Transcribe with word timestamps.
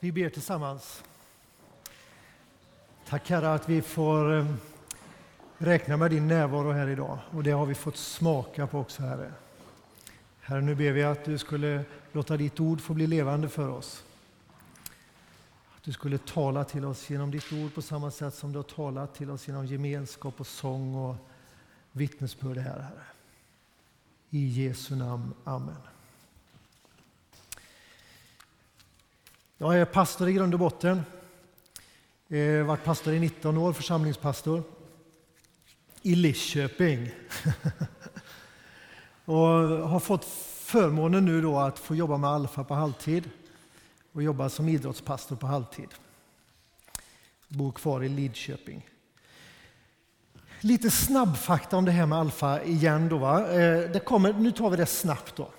Vi 0.00 0.12
ber 0.12 0.28
tillsammans. 0.28 1.04
Tack 3.08 3.30
Herre 3.30 3.54
att 3.54 3.68
vi 3.68 3.82
får 3.82 4.36
eh, 4.36 4.46
räkna 5.58 5.96
med 5.96 6.10
din 6.10 6.28
närvaro 6.28 6.72
här 6.72 6.88
idag. 6.88 7.18
Och 7.30 7.42
det 7.42 7.50
har 7.50 7.66
vi 7.66 7.74
fått 7.74 7.96
smaka 7.96 8.66
på 8.66 8.78
också 8.78 9.02
Herre. 9.02 9.32
Herre, 10.40 10.60
nu 10.60 10.74
ber 10.74 10.92
vi 10.92 11.02
att 11.02 11.24
du 11.24 11.38
skulle 11.38 11.84
låta 12.12 12.36
ditt 12.36 12.60
ord 12.60 12.80
få 12.80 12.94
bli 12.94 13.06
levande 13.06 13.48
för 13.48 13.68
oss. 13.68 14.04
Att 15.76 15.82
du 15.82 15.92
skulle 15.92 16.18
tala 16.18 16.64
till 16.64 16.84
oss 16.84 17.10
genom 17.10 17.30
ditt 17.30 17.52
ord 17.52 17.74
på 17.74 17.82
samma 17.82 18.10
sätt 18.10 18.34
som 18.34 18.52
du 18.52 18.58
har 18.58 18.62
talat 18.62 19.14
till 19.14 19.30
oss 19.30 19.48
genom 19.48 19.66
gemenskap 19.66 20.40
och 20.40 20.46
sång 20.46 20.94
och 20.94 21.16
vittnesbörd 21.92 22.56
här, 22.56 22.80
Herre. 22.80 23.04
I 24.30 24.46
Jesu 24.46 24.96
namn. 24.96 25.34
Amen. 25.44 25.97
Jag 29.60 29.80
är 29.80 29.84
pastor 29.84 30.28
i 30.28 30.32
grund 30.32 30.54
och 30.54 30.60
botten. 30.60 31.02
Jag 32.28 32.58
har 32.58 32.62
varit 32.62 32.84
pastor 32.84 33.14
i 33.14 33.20
19 33.20 33.58
år, 33.58 33.72
församlingspastor. 33.72 34.62
I 36.02 36.14
Lidköping. 36.14 37.10
och 39.24 39.34
har 39.88 40.00
fått 40.00 40.24
förmånen 40.64 41.24
nu 41.24 41.42
då 41.42 41.58
att 41.58 41.78
få 41.78 41.94
jobba 41.94 42.16
med 42.16 42.30
Alfa 42.30 42.64
på 42.64 42.74
halvtid 42.74 43.30
och 44.12 44.22
jobba 44.22 44.48
som 44.48 44.68
idrottspastor 44.68 45.36
på 45.36 45.46
halvtid. 45.46 45.88
Bor 47.48 47.72
kvar 47.72 48.04
i 48.04 48.08
Lidköping. 48.08 48.86
Lite 50.60 50.90
snabbfakta 50.90 51.76
om 51.76 51.84
det 51.84 51.92
här 51.92 52.06
med 52.06 52.18
Alfa 52.18 52.62
igen. 52.62 53.08
Då, 53.08 53.18
va? 53.18 53.52
Eh, 53.52 53.90
det 53.90 54.04
kommer, 54.04 54.32
nu 54.32 54.52
tar 54.52 54.70
vi 54.70 54.76
det 54.76 54.86
snabbt. 54.86 55.36
då. 55.36 55.50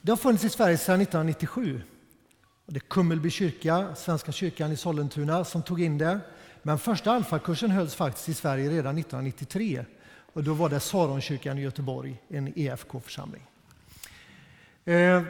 Det 0.00 0.12
har 0.12 0.16
funnits 0.16 0.44
i 0.44 0.48
Sverige 0.48 0.78
sedan 0.78 1.00
1997. 1.00 1.82
Det 2.72 2.78
är 2.78 2.80
Kummelby 2.80 3.30
kyrka, 3.30 3.94
Svenska 3.94 4.32
kyrkan 4.32 4.72
i 4.72 4.76
Sollentuna, 4.76 5.44
som 5.44 5.62
tog 5.62 5.82
in 5.82 5.98
det. 5.98 6.20
Men 6.62 6.78
första 6.78 7.12
alfakursen 7.12 7.70
hölls 7.70 7.94
faktiskt 7.94 8.28
i 8.28 8.34
Sverige 8.34 8.70
redan 8.70 8.98
1993. 8.98 9.84
Och 10.32 10.44
då 10.44 10.54
var 10.54 10.68
det 10.68 10.80
Saronkyrkan 10.80 11.58
i 11.58 11.62
Göteborg, 11.62 12.22
en 12.28 12.52
EFK-församling. 12.58 13.42
Eh, 14.84 15.22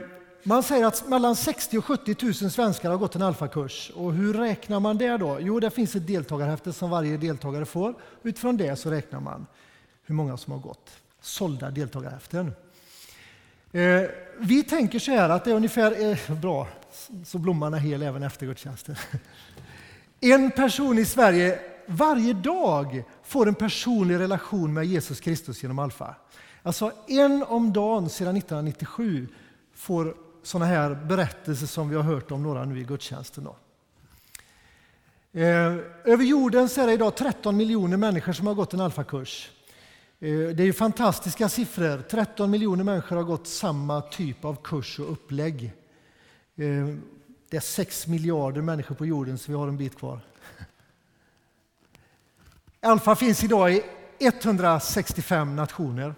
man 0.42 0.62
säger 0.62 0.86
att 0.86 1.08
mellan 1.08 1.36
60 1.36 1.78
och 1.78 1.84
70 1.84 2.16
000 2.22 2.34
svenskar 2.34 2.90
har 2.90 2.98
gått 2.98 3.14
en 3.14 3.22
alfakurs. 3.22 3.90
Och 3.94 4.12
hur 4.12 4.34
räknar 4.34 4.80
man 4.80 4.98
det 4.98 5.16
då? 5.16 5.38
Jo, 5.40 5.60
det 5.60 5.70
finns 5.70 5.96
ett 5.96 6.06
deltagarhäfte 6.06 6.72
som 6.72 6.90
varje 6.90 7.16
deltagare 7.16 7.64
får. 7.64 7.94
Utifrån 8.22 8.56
det 8.56 8.76
så 8.76 8.90
räknar 8.90 9.20
man 9.20 9.46
hur 10.04 10.14
många 10.14 10.36
som 10.36 10.52
har 10.52 10.60
gått 10.60 10.90
sålda 11.20 11.70
deltagarhäften. 11.70 12.54
Eh, 13.72 14.02
vi 14.38 14.62
tänker 14.62 14.98
så 14.98 15.10
här 15.10 15.28
att 15.28 15.44
det 15.44 15.50
är 15.50 15.54
ungefär, 15.54 16.10
eh, 16.10 16.40
bra, 16.40 16.68
så 17.24 17.38
blomman 17.38 17.74
är 17.74 17.78
hel 17.78 18.02
även 18.02 18.22
efter 18.22 18.46
gudstjänsten. 18.46 18.96
En 20.20 20.50
person 20.50 20.98
i 20.98 21.04
Sverige 21.04 21.58
varje 21.86 22.32
dag 22.32 23.04
får 23.22 23.48
en 23.48 23.54
personlig 23.54 24.18
relation 24.18 24.72
med 24.72 24.84
Jesus 24.84 25.20
Kristus 25.20 25.62
genom 25.62 25.78
Alfa. 25.78 26.14
Alltså 26.62 26.92
en 27.08 27.42
om 27.42 27.72
dagen 27.72 28.08
sedan 28.08 28.36
1997 28.36 29.28
får 29.74 30.14
sådana 30.42 30.66
här 30.66 30.94
berättelser 30.94 31.66
som 31.66 31.88
vi 31.88 31.96
har 31.96 32.02
hört 32.02 32.30
om 32.30 32.42
några 32.42 32.64
nu 32.64 32.80
i 32.80 32.84
gudstjänsten. 32.84 33.44
Då. 33.44 33.56
Eh, 35.40 35.76
över 36.04 36.24
jorden 36.24 36.68
så 36.68 36.80
är 36.80 36.86
det 36.86 36.92
idag 36.92 37.16
13 37.16 37.56
miljoner 37.56 37.96
människor 37.96 38.32
som 38.32 38.46
har 38.46 38.54
gått 38.54 38.74
en 38.74 38.80
alfakurs. 38.80 39.50
Eh, 40.20 40.28
det 40.28 40.62
är 40.62 40.72
fantastiska 40.72 41.48
siffror. 41.48 42.02
13 42.10 42.50
miljoner 42.50 42.84
människor 42.84 43.16
har 43.16 43.22
gått 43.22 43.46
samma 43.46 44.00
typ 44.00 44.44
av 44.44 44.56
kurs 44.62 44.98
och 44.98 45.12
upplägg. 45.12 45.72
Eh, 46.62 46.86
det 47.48 47.56
är 47.56 47.60
6 47.60 48.06
miljarder 48.06 48.60
människor 48.60 48.94
på 48.94 49.06
jorden, 49.06 49.38
så 49.38 49.52
vi 49.52 49.58
har 49.58 49.68
en 49.68 49.76
bit 49.76 49.96
kvar. 49.96 50.20
Alfa 52.80 53.16
finns 53.16 53.44
idag 53.44 53.72
i 53.72 53.82
165 54.18 55.56
nationer 55.56 56.14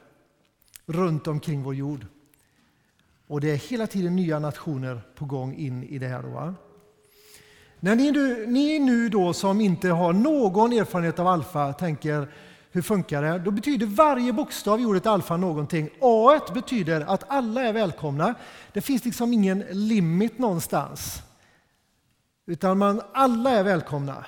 runt 0.87 1.27
omkring 1.27 1.63
vår 1.63 1.75
jord. 1.75 2.07
Och 3.27 3.41
det 3.41 3.51
är 3.51 3.57
hela 3.57 3.87
tiden 3.87 4.17
nya 4.17 4.39
nationer 4.39 5.01
på 5.15 5.25
gång 5.25 5.55
in 5.55 5.85
i 5.85 5.99
det 5.99 6.09
här. 6.09 6.23
Då, 6.23 6.55
När 7.81 7.97
ni 7.97 8.13
ni 8.47 8.79
nu 8.79 9.09
då 9.09 9.33
som 9.33 9.61
inte 9.61 9.89
har 9.89 10.13
någon 10.13 10.73
erfarenhet 10.73 11.19
av 11.19 11.27
alfa 11.27 11.73
tänker 11.73 12.29
hur 12.75 12.83
funkar 12.83 13.23
det? 13.23 13.39
Då 13.39 13.51
betyder 13.51 13.87
varje 13.87 14.33
bokstav 14.33 14.81
i 14.81 14.85
ordet 14.85 15.07
alfa 15.07 15.37
någonting. 15.37 15.91
A 16.01 16.41
betyder 16.55 17.01
att 17.01 17.25
alla 17.29 17.63
är 17.63 17.73
välkomna. 17.73 18.35
Det 18.73 18.81
finns 18.81 19.05
liksom 19.05 19.33
ingen 19.33 19.65
limit 19.71 20.39
någonstans. 20.39 21.23
Utan 22.47 22.79
man, 22.79 23.03
alla 23.13 23.51
är 23.51 23.63
välkomna. 23.63 24.25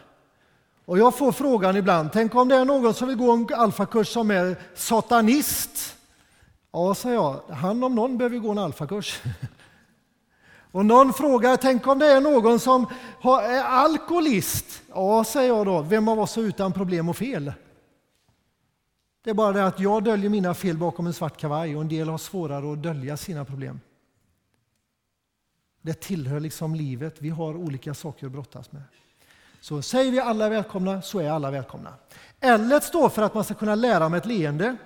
Och 0.84 0.99
jag 0.99 1.19
får 1.19 1.33
frågan 1.33 1.77
ibland, 1.77 2.11
tänk 2.12 2.34
om 2.34 2.49
det 2.49 2.57
är 2.57 2.65
någon 2.65 2.95
som 2.95 3.09
vill 3.09 3.17
gå 3.17 3.31
en 3.33 3.49
alfakurs 3.55 4.09
som 4.09 4.31
är 4.31 4.57
satanist? 4.75 5.97
Ja, 6.73 6.95
säger 6.95 7.17
jag, 7.17 7.41
han 7.51 7.83
om 7.83 7.95
någon 7.95 8.19
behöver 8.19 8.39
gå 8.39 8.51
en 8.51 8.59
alfakurs. 8.59 9.23
Och 10.73 10.87
någon 10.87 11.13
frågar, 11.13 11.57
tänk 11.57 11.87
om 11.87 11.99
det 11.99 12.07
är 12.07 12.21
någon 12.21 12.61
som 12.61 12.87
är 13.23 13.63
alkoholist? 13.63 14.83
Ja, 14.95 15.25
säger 15.25 15.49
jag 15.49 15.67
då, 15.67 15.83
vem 15.83 16.09
av 16.09 16.21
oss 16.21 16.37
är 16.37 16.43
utan 16.43 16.73
problem 16.73 17.09
och 17.09 17.17
fel? 17.17 17.53
Det 19.26 19.31
är 19.31 19.34
bara 19.34 19.53
det 19.53 19.66
att 19.66 19.81
jag 19.81 20.04
döljer 20.04 20.31
mina 20.31 20.54
fel 20.54 20.76
bakom 20.76 21.06
en 21.06 21.12
svart 21.12 21.37
kavaj 21.37 21.76
och 21.76 21.82
en 21.82 21.88
del 21.88 22.09
har 22.09 22.19
svårare 22.19 22.72
att 22.72 22.82
dölja 22.82 23.16
sina 23.16 23.44
problem. 23.44 23.81
Det 25.82 26.00
tillhör 26.00 26.41
liksom 26.41 26.75
livet. 26.75 27.14
Vi 27.19 27.28
har 27.28 27.56
olika 27.56 27.94
saker 27.94 28.26
att 28.26 28.32
brottas 28.32 28.72
med. 28.72 28.82
Så 29.60 29.82
säger 29.82 30.12
vi 30.12 30.20
alla 30.20 30.47
är 30.47 30.50
välkomna, 30.50 31.03
så 31.03 31.19
är 31.19 31.31
alla 31.31 31.50
välkomna. 31.50 31.94
L 32.41 32.81
står 32.82 33.09
för 33.09 33.22
att 33.22 33.34
man 33.34 33.44
ska 33.44 33.54
kunna 33.54 33.75
lära 33.75 34.09
med 34.09 34.19
ett 34.19 34.26
leende. 34.26 34.76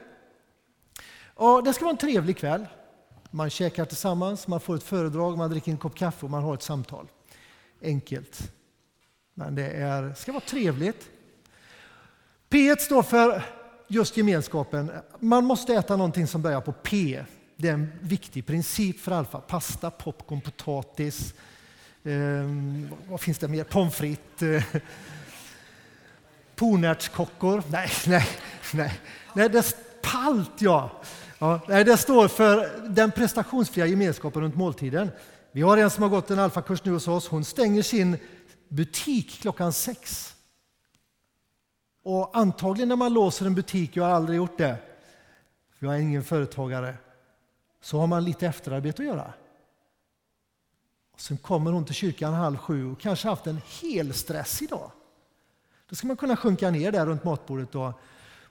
Och 1.34 1.64
det 1.64 1.72
ska 1.72 1.84
vara 1.84 1.92
en 1.92 1.98
trevlig 1.98 2.36
kväll. 2.36 2.66
Man 3.30 3.50
käkar 3.50 3.84
tillsammans, 3.84 4.48
man 4.48 4.60
får 4.60 4.76
ett 4.76 4.82
föredrag, 4.82 5.38
man 5.38 5.50
dricker 5.50 5.72
en 5.72 5.78
kopp 5.78 5.94
kaffe 5.94 6.26
och 6.26 6.30
man 6.30 6.42
har 6.42 6.54
ett 6.54 6.62
samtal. 6.62 7.08
Enkelt. 7.82 8.52
Men 9.34 9.54
det 9.54 9.70
är, 9.70 10.14
ska 10.14 10.32
vara 10.32 10.44
trevligt. 10.44 11.10
P 12.48 12.76
står 12.78 13.02
för 13.02 13.59
just 13.90 14.16
gemenskapen. 14.16 14.90
Man 15.18 15.44
måste 15.44 15.74
äta 15.74 15.96
någonting 15.96 16.26
som 16.26 16.42
börjar 16.42 16.60
på 16.60 16.72
P. 16.72 17.24
Det 17.56 17.68
är 17.68 17.72
en 17.72 17.92
viktig 18.00 18.46
princip 18.46 19.00
för 19.00 19.12
Alfa. 19.12 19.40
Pasta, 19.40 19.90
popcorn, 19.90 20.40
potatis. 20.40 21.34
Eh, 22.04 22.12
vad 23.08 23.20
finns 23.20 23.38
det 23.38 23.48
mer? 23.48 23.64
Pommes 23.64 23.94
frites. 23.94 24.42
Eh, 24.42 24.80
pornärtskockor. 26.56 27.62
Nej, 27.70 27.90
nej, 28.06 28.26
nej. 28.72 29.00
nej 29.34 29.48
det, 29.48 29.76
palt, 30.02 30.52
ja. 30.58 30.90
ja. 31.38 31.60
Nej, 31.68 31.84
det 31.84 31.96
står 31.96 32.28
för 32.28 32.88
den 32.88 33.10
prestationsfria 33.10 33.86
gemenskapen 33.86 34.42
runt 34.42 34.56
måltiden. 34.56 35.10
Vi 35.52 35.62
har 35.62 35.76
en 35.76 35.90
som 35.90 36.02
har 36.02 36.10
gått 36.10 36.30
en 36.30 36.38
alfakurs 36.38 36.84
nu 36.84 36.92
hos 36.92 37.08
oss. 37.08 37.28
Hon 37.28 37.44
stänger 37.44 37.82
sin 37.82 38.16
butik 38.68 39.40
klockan 39.40 39.72
sex. 39.72 40.34
Och 42.10 42.30
antagligen 42.32 42.88
när 42.88 42.96
man 42.96 43.12
låser 43.12 43.46
en 43.46 43.54
butik, 43.54 43.96
jag 43.96 44.04
har 44.04 44.10
aldrig 44.10 44.36
gjort 44.36 44.58
det, 44.58 44.76
för 45.78 45.86
jag 45.86 45.94
är 45.94 46.00
ingen 46.00 46.24
företagare, 46.24 46.94
så 47.80 47.98
har 47.98 48.06
man 48.06 48.24
lite 48.24 48.46
efterarbete 48.46 49.02
att 49.02 49.08
göra. 49.08 49.32
Och 51.12 51.20
sen 51.20 51.36
kommer 51.36 51.72
hon 51.72 51.84
till 51.84 51.94
kyrkan 51.94 52.34
halv 52.34 52.56
sju 52.56 52.92
och 52.92 53.00
kanske 53.00 53.28
haft 53.28 53.46
en 53.46 53.60
hel 53.80 54.14
stress 54.14 54.62
idag. 54.62 54.90
Då 55.88 55.96
ska 55.96 56.06
man 56.06 56.16
kunna 56.16 56.36
sjunka 56.36 56.70
ner 56.70 56.92
där 56.92 57.06
runt 57.06 57.24
matbordet 57.24 57.74
och 57.74 57.92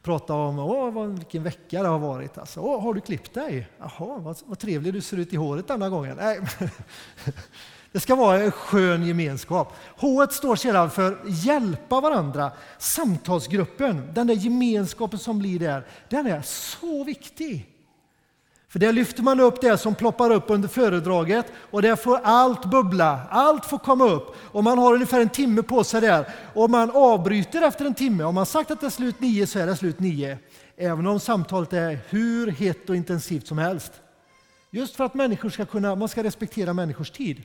prata 0.01 0.33
om 0.33 0.59
Åh, 0.59 1.05
vilken 1.05 1.43
vecka 1.43 1.83
det 1.83 1.89
har 1.89 1.99
varit. 1.99 2.37
Alltså, 2.37 2.59
Åh, 2.59 2.83
har 2.83 2.93
du 2.93 3.01
klippt 3.01 3.33
dig? 3.33 3.69
Jaha, 3.77 4.17
vad, 4.17 4.37
vad 4.45 4.59
trevlig 4.59 4.93
du 4.93 5.01
ser 5.01 5.17
ut 5.17 5.33
i 5.33 5.35
håret 5.35 5.67
denna 5.67 5.89
gången. 5.89 6.17
Nej. 6.17 6.39
Det 7.91 7.99
ska 7.99 8.15
vara 8.15 8.39
en 8.39 8.51
skön 8.51 9.05
gemenskap. 9.05 9.73
H 9.97 10.27
står 10.27 10.55
sedan 10.55 10.91
för 10.91 11.17
hjälpa 11.27 12.01
varandra. 12.01 12.51
Samtalsgruppen, 12.77 14.13
den 14.13 14.27
där 14.27 14.35
gemenskapen 14.35 15.19
som 15.19 15.39
blir 15.39 15.59
där, 15.59 15.85
den 16.09 16.27
är 16.27 16.41
så 16.41 17.03
viktig. 17.03 17.69
För 18.67 18.79
där 18.79 18.93
lyfter 18.93 19.23
man 19.23 19.39
upp 19.39 19.61
det 19.61 19.77
som 19.77 19.95
ploppar 19.95 20.31
upp 20.31 20.43
under 20.47 20.67
föredraget 20.67 21.45
och 21.71 21.81
där 21.81 21.95
får 21.95 22.19
allt 22.23 22.65
bubbla, 22.65 23.19
allt 23.29 23.65
får 23.65 23.77
komma 23.77 24.05
upp. 24.05 24.35
Och 24.41 24.63
man 24.63 24.77
har 24.77 24.93
ungefär 24.93 25.21
en 25.21 25.29
timme 25.29 25.63
på 25.63 25.83
sig 25.83 26.01
där 26.01 26.25
och 26.53 26.69
man 26.69 26.91
avbryter 26.91 27.61
efter 27.61 27.85
en 27.85 27.93
timme. 27.93 28.23
Om 28.23 28.35
man 28.35 28.45
sagt 28.45 28.71
att 28.71 28.81
det 28.81 28.85
är 28.85 28.89
slut 28.91 29.19
nio 29.21 29.47
så 29.47 29.59
är 29.59 29.67
det 29.67 29.75
slut 29.75 29.99
nio. 29.99 30.37
Även 30.77 31.07
om 31.07 31.19
samtalet 31.19 31.73
är 31.73 31.99
hur 32.09 32.47
hett 32.51 32.89
och 32.89 32.95
intensivt 32.95 33.47
som 33.47 33.57
helst. 33.57 33.91
Just 34.71 34.95
för 34.95 35.03
att 35.03 35.13
människor 35.13 35.49
ska 35.49 35.65
kunna, 35.65 35.95
man 35.95 36.09
ska 36.09 36.23
respektera 36.23 36.73
människors 36.73 37.11
tid. 37.11 37.43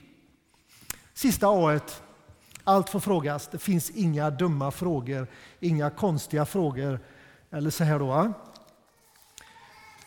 Sista 1.14 1.46
A. 1.48 1.80
Allt 2.64 2.90
får 2.90 3.00
frågas. 3.00 3.48
Det 3.48 3.58
finns 3.58 3.90
inga 3.90 4.30
dumma 4.30 4.70
frågor, 4.70 5.26
inga 5.60 5.90
konstiga 5.90 6.46
frågor. 6.46 7.00
Eller 7.50 7.70
så 7.70 7.84
här 7.84 7.98
då. 7.98 8.32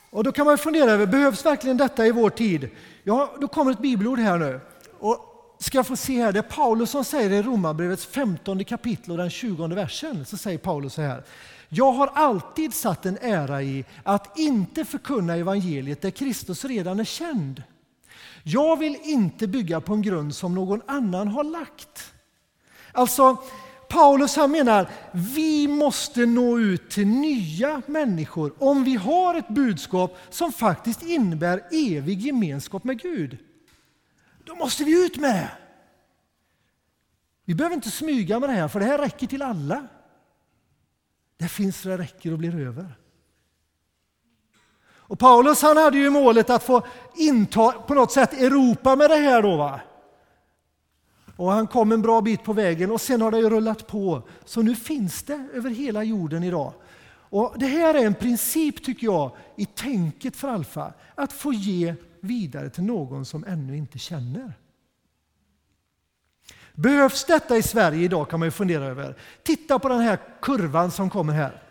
Och 0.09 0.23
då 0.23 0.31
kan 0.31 0.45
man 0.45 0.57
fundera 0.57 0.91
över, 0.91 1.05
behövs 1.05 1.45
verkligen 1.45 1.77
detta 1.77 2.05
i 2.07 2.11
vår 2.11 2.29
tid? 2.29 2.69
Ja, 3.03 3.33
då 3.41 3.47
kommer 3.47 3.71
ett 3.71 3.79
bibelord 3.79 4.19
här 4.19 4.37
nu. 4.37 4.59
Och 4.99 5.27
ska 5.59 5.83
få 5.83 5.95
se 5.95 6.21
här, 6.21 6.31
det 6.31 6.39
är 6.39 6.43
Paulus 6.43 6.89
som 6.89 7.03
säger 7.03 7.31
i 7.31 7.41
Romarbrevets 7.41 8.05
15 8.05 8.65
kapitel 8.65 9.11
och 9.11 9.17
den 9.17 9.29
20 9.29 9.67
versen, 9.67 10.25
så 10.25 10.37
säger 10.37 10.57
Paulus 10.57 10.93
så 10.93 11.01
här. 11.01 11.23
Jag 11.69 11.91
har 11.91 12.07
alltid 12.07 12.73
satt 12.73 13.05
en 13.05 13.17
ära 13.21 13.61
i 13.61 13.85
att 14.03 14.37
inte 14.37 14.85
förkunna 14.85 15.35
evangeliet 15.35 16.01
där 16.01 16.11
Kristus 16.11 16.65
redan 16.65 16.99
är 16.99 17.03
känd. 17.03 17.63
Jag 18.49 18.77
vill 18.77 18.97
inte 19.03 19.47
bygga 19.47 19.81
på 19.81 19.93
en 19.93 20.01
grund 20.01 20.35
som 20.35 20.55
någon 20.55 20.81
annan 20.85 21.27
har 21.27 21.43
lagt. 21.43 22.13
Alltså, 22.91 23.37
Paulus 23.89 24.35
han 24.35 24.51
menar 24.51 24.89
vi 25.11 25.67
måste 25.67 26.25
nå 26.25 26.59
ut 26.59 26.89
till 26.89 27.07
nya 27.07 27.81
människor 27.85 28.53
om 28.57 28.83
vi 28.83 28.95
har 28.95 29.35
ett 29.35 29.47
budskap 29.47 30.17
som 30.29 30.51
faktiskt 30.51 31.03
innebär 31.03 31.63
evig 31.71 32.21
gemenskap 32.21 32.83
med 32.83 33.01
Gud. 33.01 33.37
Då 34.43 34.55
måste 34.55 34.83
vi 34.83 35.05
ut 35.05 35.17
med 35.17 35.35
det. 35.35 35.51
Vi 37.45 37.55
behöver 37.55 37.75
inte 37.75 37.91
smyga 37.91 38.39
med 38.39 38.49
det 38.49 38.53
här, 38.53 38.67
för 38.67 38.79
det 38.79 38.85
här 38.85 38.97
räcker 38.97 39.27
till 39.27 39.41
alla. 39.41 39.87
Det 41.37 41.47
finns 41.47 41.81
det 41.81 41.97
räcker 41.97 42.31
och 42.31 42.37
blir 42.37 42.59
över. 42.59 42.97
Och 45.07 45.19
Paulus 45.19 45.61
han 45.61 45.77
hade 45.77 45.97
ju 45.97 46.09
målet 46.09 46.49
att 46.49 46.63
få 46.63 46.81
inta 47.15 47.71
på 47.71 47.93
något 47.93 48.11
sätt 48.11 48.33
Europa 48.33 48.95
med 48.95 49.09
det 49.09 49.15
här. 49.15 49.41
Då, 49.41 49.57
va? 49.57 49.79
Och 51.35 51.51
han 51.51 51.67
kom 51.67 51.91
en 51.91 52.01
bra 52.01 52.21
bit 52.21 52.43
på 52.43 52.53
vägen 52.53 52.91
och 52.91 53.01
sen 53.01 53.21
har 53.21 53.31
det 53.31 53.37
ju 53.37 53.49
rullat 53.49 53.87
på. 53.87 54.21
Så 54.45 54.61
nu 54.61 54.75
finns 54.75 55.23
det 55.23 55.47
över 55.53 55.69
hela 55.69 56.03
jorden 56.03 56.43
idag. 56.43 56.73
Och 57.29 57.55
Det 57.57 57.65
här 57.65 57.93
är 57.93 58.05
en 58.05 58.13
princip 58.13 58.83
tycker 58.83 59.07
jag 59.07 59.31
i 59.55 59.65
tänket 59.65 60.35
för 60.35 60.47
Alfa, 60.47 60.93
att 61.15 61.33
få 61.33 61.53
ge 61.53 61.95
vidare 62.19 62.69
till 62.69 62.83
någon 62.83 63.25
som 63.25 63.45
ännu 63.47 63.77
inte 63.77 63.99
känner. 63.99 64.53
Behövs 66.73 67.25
detta 67.25 67.57
i 67.57 67.63
Sverige 67.63 68.03
idag 68.03 68.29
kan 68.29 68.39
man 68.39 68.47
ju 68.47 68.51
fundera 68.51 68.85
över. 68.85 69.15
Titta 69.43 69.79
på 69.79 69.89
den 69.89 70.01
här 70.01 70.19
kurvan 70.41 70.91
som 70.91 71.09
kommer 71.09 71.33
här. 71.33 71.66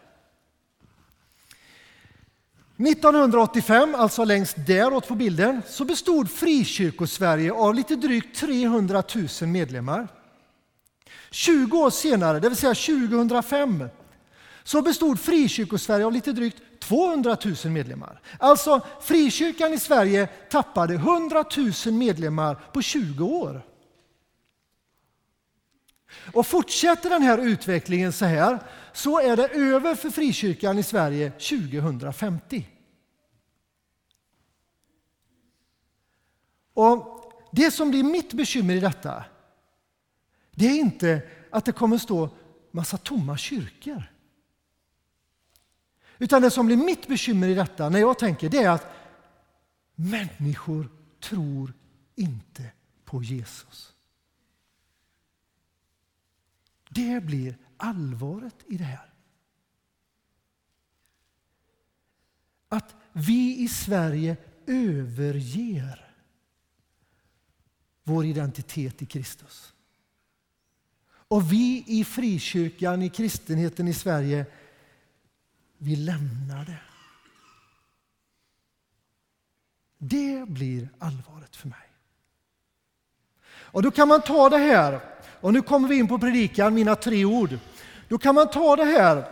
1985, 2.78 3.94
alltså 3.94 4.24
längst 4.24 4.56
däråt 4.66 5.08
på 5.08 5.14
bilden, 5.14 5.62
så 5.68 5.84
bestod 5.84 6.30
Frikyrkosverige 6.30 7.52
av 7.52 7.74
lite 7.74 7.96
drygt 7.96 8.36
300 8.36 9.02
000 9.40 9.48
medlemmar. 9.48 10.08
20 11.30 11.78
år 11.78 11.90
senare, 11.90 12.40
det 12.40 12.48
vill 12.48 12.58
säga 12.58 12.74
2005, 12.74 13.88
så 14.64 14.82
bestod 14.82 15.20
Frikyrkosverige 15.20 16.06
av 16.06 16.12
lite 16.12 16.32
drygt 16.32 16.62
200 16.80 17.36
000 17.64 17.72
medlemmar. 17.72 18.20
Alltså, 18.38 18.80
frikyrkan 19.00 19.72
i 19.72 19.78
Sverige 19.78 20.26
tappade 20.26 20.94
100 20.94 21.44
000 21.86 21.94
medlemmar 21.94 22.54
på 22.72 22.82
20 22.82 23.24
år. 23.24 23.62
Och 26.34 26.46
fortsätter 26.46 27.10
den 27.10 27.22
här 27.22 27.38
utvecklingen 27.38 28.12
så 28.12 28.24
här 28.24 28.58
så 28.92 29.20
är 29.20 29.36
det 29.36 29.48
över 29.48 29.94
för 29.94 30.10
frikyrkan 30.10 30.78
i 30.78 30.82
Sverige 30.82 31.30
2050. 31.30 32.68
Och 36.74 37.12
Det 37.52 37.70
som 37.70 37.90
blir 37.90 38.04
mitt 38.04 38.32
bekymmer 38.32 38.74
i 38.74 38.80
detta 38.80 39.24
det 40.56 40.66
är 40.66 40.78
inte 40.78 41.22
att 41.50 41.64
det 41.64 41.72
kommer 41.72 41.98
stå 41.98 42.30
massa 42.70 42.96
tomma 42.96 43.36
kyrkor. 43.36 44.12
Utan 46.18 46.42
det 46.42 46.50
som 46.50 46.66
blir 46.66 46.76
mitt 46.76 47.08
bekymmer 47.08 47.48
i 47.48 47.54
detta, 47.54 47.88
när 47.88 47.98
jag 47.98 48.18
tänker, 48.18 48.48
det 48.48 48.58
är 48.58 48.70
att 48.70 48.86
människor 49.94 50.88
tror 51.20 51.72
inte 52.14 52.62
på 53.04 53.22
Jesus. 53.22 53.95
Det 56.96 57.24
blir 57.24 57.58
allvaret 57.76 58.64
i 58.66 58.76
det 58.76 58.84
här. 58.84 59.12
Att 62.68 62.94
vi 63.12 63.58
i 63.58 63.68
Sverige 63.68 64.36
överger 64.66 66.14
vår 68.02 68.24
identitet 68.24 69.02
i 69.02 69.06
Kristus. 69.06 69.72
Och 71.28 71.52
vi 71.52 71.84
i 71.86 72.04
frikyrkan, 72.04 73.02
i 73.02 73.10
kristenheten 73.10 73.88
i 73.88 73.94
Sverige, 73.94 74.46
vi 75.78 75.96
lämnar 75.96 76.64
det. 76.64 76.80
Det 79.98 80.48
blir 80.48 80.88
allvaret 80.98 81.56
för 81.56 81.68
mig. 81.68 81.85
Och 83.76 83.82
då 83.82 83.90
kan 83.90 84.08
man 84.08 84.22
ta 84.22 84.48
det 84.48 84.58
här, 84.58 85.00
och 85.40 85.52
nu 85.52 85.62
kommer 85.62 85.88
vi 85.88 85.96
in 85.96 86.08
på 86.08 86.18
predikan, 86.18 86.74
mina 86.74 86.96
tre 86.96 87.24
ord. 87.24 87.58
Då 88.08 88.18
kan 88.18 88.34
man 88.34 88.50
ta 88.50 88.76
det 88.76 88.84
här 88.84 89.28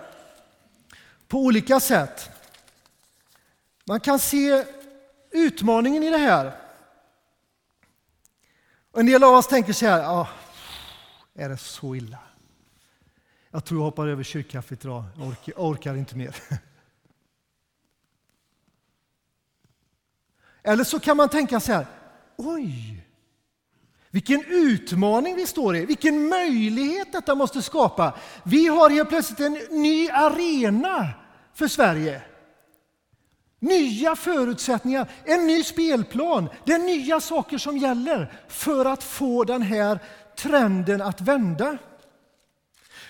på 1.29 1.39
olika 1.39 1.81
sätt. 1.81 2.31
Man 3.85 4.01
kan 4.01 4.19
se 4.19 4.65
utmaningen 5.31 6.03
i 6.03 6.11
det 6.11 6.19
här. 6.19 6.53
En 8.97 9.07
del 9.07 9.25
av 9.25 9.35
oss 9.35 9.49
tänker 9.49 9.73
så 9.73 9.87
här, 9.87 10.21
ah, 10.21 10.29
är 11.35 11.49
det 11.49 11.57
så 11.57 11.95
illa? 11.95 12.19
Jag 13.51 13.65
tror 13.65 13.81
jag 13.81 13.85
hoppar 13.85 14.09
över 14.09 14.23
kyrkkaffet 14.23 14.85
idag, 14.85 15.05
jag 15.17 15.29
orkar, 15.29 15.53
jag 15.57 15.65
orkar 15.65 15.95
inte 15.95 16.17
mer. 16.17 16.37
Eller 20.63 20.85
så 20.85 21.01
kan 21.01 21.17
man 21.17 21.29
tänka 21.29 21.61
så 21.61 21.73
här, 21.73 21.87
oj, 22.37 23.04
vilken 24.15 24.45
utmaning 24.49 25.37
vi 25.37 25.47
står 25.47 25.77
i, 25.77 25.87
vilken 25.87 26.29
möjlighet 26.29 27.13
detta 27.13 27.35
måste 27.35 27.63
skapa. 27.63 28.15
Vi 28.43 28.67
har 28.67 28.91
helt 28.91 29.09
plötsligt 29.09 29.41
en 29.41 29.53
ny 29.71 30.11
arena 30.11 31.09
för 31.55 31.69
Sverige. 31.69 32.23
Nya 33.59 34.17
förutsättningar, 34.17 35.11
en 35.25 35.47
ny 35.47 35.65
spelplan. 35.65 36.49
Det 36.65 36.73
är 36.73 36.79
nya 36.79 37.21
saker 37.21 37.59
som 37.59 37.79
gäller 37.79 38.33
för 38.49 38.85
att 38.85 39.05
få 39.05 39.45
den 39.45 39.63
här 39.63 39.99
trenden 40.37 41.03
att 41.03 41.21
vända. 41.21 41.79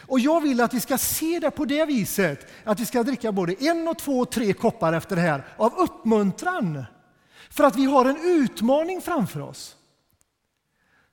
Och 0.07 0.21
jag 0.21 0.41
vill 0.41 0.61
att 0.61 0.75
vi 0.75 0.81
ska 0.81 0.99
se 0.99 1.39
det 1.41 1.51
på 1.51 1.65
det 1.65 1.85
viset, 1.85 2.51
att 2.65 2.81
vi 2.81 2.87
ska 2.87 3.03
dricka 3.03 3.33
både 3.33 3.55
en 3.65 3.89
och 3.89 3.99
två 3.99 4.19
och 4.19 4.31
tre 4.31 4.53
koppar 4.53 4.93
efter 4.93 5.17
det 5.17 5.23
här 5.23 5.45
av 5.57 5.75
uppmuntran. 5.75 6.85
För 7.51 7.65
att 7.65 7.77
vi 7.77 7.85
har 7.85 8.05
en 8.05 8.19
utmaning 8.25 9.01
framför 9.01 9.41
oss 9.41 9.77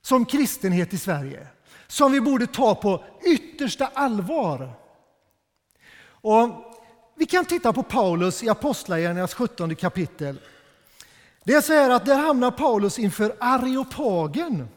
som 0.01 0.25
kristenhet 0.25 0.93
i 0.93 0.98
Sverige 0.98 1.48
som 1.91 2.12
vi 2.12 2.22
borde 2.22 2.48
ta 2.48 2.75
på 2.75 3.03
yttersta 3.25 3.91
allvar. 3.93 4.74
Och 6.03 6.50
vi 7.15 7.25
kan 7.25 7.46
titta 7.46 7.74
på 7.74 7.84
Paulus 7.84 8.43
i 8.43 8.50
Apostlagärningarnas 8.50 9.34
17 9.34 9.75
kapitel. 9.75 10.39
Det 11.43 11.53
är 11.53 11.62
så 11.62 11.74
här 11.74 11.89
att 11.89 12.05
där 12.05 12.17
hamnar 12.17 12.51
Paulus 12.51 13.00
inför 13.00 13.36
Areopagen. 13.39 14.67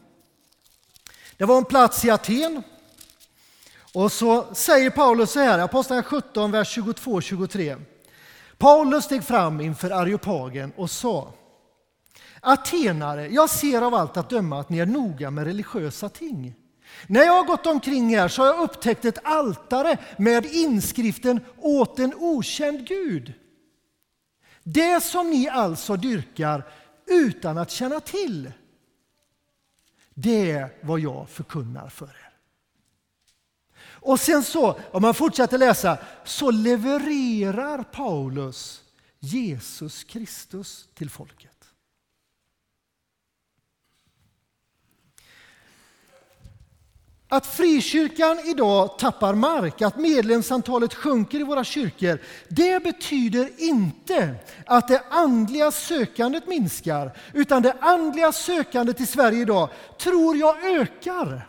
Det 1.37 1.45
var 1.45 1.57
en 1.57 1.65
plats 1.65 2.05
i 2.05 2.09
Aten. 2.09 2.63
Och 3.93 4.11
så 4.11 4.53
säger 4.53 4.89
Paulus 4.89 5.31
så 5.31 5.39
här, 5.39 5.59
Apostlagärningarna 5.59 6.21
17, 6.21 6.51
vers 6.51 6.77
22-23. 6.77 7.81
Paulus 8.57 9.05
steg 9.05 9.23
fram 9.23 9.61
inför 9.61 9.89
Areopagen 9.89 10.73
och 10.75 10.91
sa 10.91 11.33
Atenare, 12.47 13.27
jag 13.27 13.49
ser 13.49 13.81
av 13.81 13.93
allt 13.93 14.17
att 14.17 14.29
döma 14.29 14.59
att 14.59 14.69
ni 14.69 14.77
är 14.77 14.85
noga 14.85 15.31
med 15.31 15.43
religiösa 15.43 16.09
ting. 16.09 16.55
När 17.07 17.23
jag 17.23 17.33
har 17.33 17.43
gått 17.43 17.65
omkring 17.65 18.15
här 18.15 18.27
så 18.27 18.41
har 18.41 18.47
jag 18.47 18.59
upptäckt 18.59 19.05
ett 19.05 19.25
altare 19.25 19.97
med 20.17 20.45
inskriften 20.45 21.39
åt 21.57 21.99
en 21.99 22.13
okänd 22.15 22.87
Gud. 22.87 23.33
Det 24.63 25.03
som 25.03 25.29
ni 25.29 25.49
alltså 25.49 25.95
dyrkar 25.95 26.63
utan 27.05 27.57
att 27.57 27.71
känna 27.71 27.99
till. 27.99 28.51
Det 30.13 30.51
är 30.51 30.73
vad 30.81 30.99
jag 30.99 31.29
förkunnar 31.29 31.89
för 31.89 32.05
er. 32.05 32.33
Och 33.85 34.19
sen 34.19 34.43
så, 34.43 34.79
om 34.91 35.01
man 35.01 35.13
fortsätter 35.13 35.57
läsa, 35.57 35.97
så 36.23 36.51
levererar 36.51 37.83
Paulus 37.83 38.83
Jesus 39.19 40.03
Kristus 40.03 40.87
till 40.93 41.09
folket. 41.09 41.54
Att 47.29 47.45
frikyrkan 47.45 48.39
idag 48.45 48.99
tappar 48.99 49.33
mark, 49.33 49.81
att 49.81 49.97
medlemsantalet 49.97 50.93
sjunker 50.93 51.39
i 51.39 51.43
våra 51.43 51.63
kyrkor, 51.63 52.19
det 52.47 52.83
betyder 52.83 53.49
inte 53.57 54.35
att 54.65 54.87
det 54.87 55.03
andliga 55.09 55.71
sökandet 55.71 56.47
minskar, 56.47 57.11
utan 57.33 57.61
det 57.61 57.75
andliga 57.81 58.31
sökandet 58.31 59.01
i 59.01 59.05
Sverige 59.05 59.41
idag 59.41 59.69
tror 59.97 60.37
jag 60.37 60.65
ökar. 60.65 61.47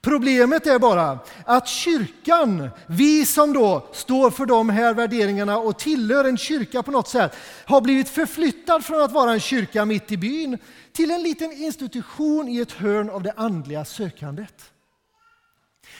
Problemet 0.00 0.66
är 0.66 0.78
bara 0.78 1.18
att 1.44 1.68
kyrkan, 1.68 2.70
vi 2.86 3.26
som 3.26 3.52
då 3.52 3.88
står 3.92 4.30
för 4.30 4.46
de 4.46 4.68
här 4.68 4.94
värderingarna 4.94 5.58
och 5.58 5.78
tillhör 5.78 6.24
en 6.24 6.36
kyrka 6.38 6.82
på 6.82 6.90
något 6.90 7.08
sätt, 7.08 7.36
har 7.64 7.80
blivit 7.80 8.08
förflyttad 8.08 8.84
från 8.84 9.02
att 9.02 9.12
vara 9.12 9.32
en 9.32 9.40
kyrka 9.40 9.84
mitt 9.84 10.12
i 10.12 10.16
byn 10.16 10.58
till 10.98 11.10
en 11.10 11.22
liten 11.22 11.52
institution 11.52 12.48
i 12.48 12.60
ett 12.60 12.72
hörn 12.72 13.10
av 13.10 13.22
det 13.22 13.32
andliga 13.32 13.84
sökandet. 13.84 14.72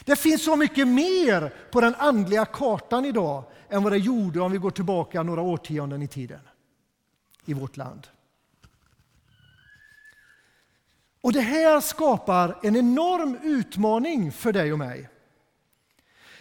Det 0.03 0.15
finns 0.15 0.43
så 0.43 0.55
mycket 0.55 0.87
mer 0.87 1.53
på 1.71 1.81
den 1.81 1.95
andliga 1.95 2.45
kartan 2.45 3.05
idag 3.05 3.43
än 3.69 3.83
vad 3.83 3.91
det 3.91 3.97
gjorde 3.97 4.39
om 4.39 4.51
vi 4.51 4.57
går 4.57 4.71
tillbaka 4.71 5.23
några 5.23 5.41
årtionden 5.41 6.01
i 6.01 6.07
tiden 6.07 6.39
i 7.45 7.53
vårt 7.53 7.77
land. 7.77 8.07
Och 11.21 11.33
det 11.33 11.41
här 11.41 11.81
skapar 11.81 12.59
en 12.63 12.75
enorm 12.75 13.37
utmaning 13.43 14.31
för 14.31 14.53
dig 14.53 14.73
och 14.73 14.79
mig. 14.79 15.09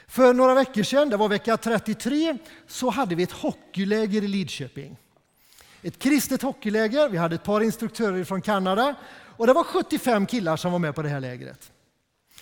För 0.07 0.35
några 0.35 0.55
veckor 0.55 0.83
sedan, 0.83 1.11
det 1.11 1.17
var 1.17 1.29
vecka 1.29 1.57
33, 1.57 2.39
så 2.67 2.91
hade 2.91 3.15
vi 3.15 3.23
ett 3.23 3.33
hockeyläger 3.33 4.25
i 4.25 4.29
Lidköping. 4.29 4.97
Ett 5.83 5.99
kristet 5.99 6.43
hockeyläger, 6.43 7.09
vi 7.09 7.19
hade 7.19 7.35
ett 7.35 7.45
par 7.45 7.61
instruktörer 7.61 8.25
från 8.25 8.43
Kanada 8.43 8.95
och 9.37 9.47
det 9.47 9.53
var 9.53 9.65
75 9.65 10.27
killar 10.27 10.57
som 10.57 10.73
var 10.73 10.79
med 10.79 10.95
på 10.95 11.03
det 11.03 11.09
här 11.09 11.21
lägret. 11.21 11.73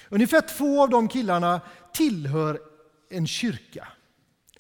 Ungefär 0.09 0.41
två 0.41 0.83
av 0.83 0.91
de 0.91 1.09
killarna 1.09 1.61
tillhör 1.93 2.61
en 3.11 3.27
kyrka. 3.27 3.89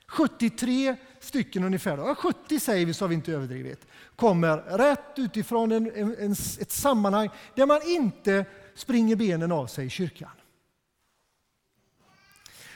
73 0.06 0.96
stycken 1.20 1.64
ungefär, 1.64 2.14
70 2.14 2.60
säger 2.60 2.86
vi 2.86 2.94
så 2.94 3.04
har 3.04 3.08
vi 3.08 3.14
inte 3.14 3.32
överdrivit, 3.32 3.86
kommer 4.16 4.56
rätt 4.56 5.12
utifrån 5.16 5.72
en, 5.72 6.14
en, 6.18 6.32
ett 6.32 6.70
sammanhang 6.70 7.30
där 7.54 7.66
man 7.66 7.80
inte 7.82 8.44
springer 8.74 9.16
benen 9.16 9.52
av 9.52 9.66
sig 9.66 9.86
i 9.86 9.90
kyrkan. 9.90 10.30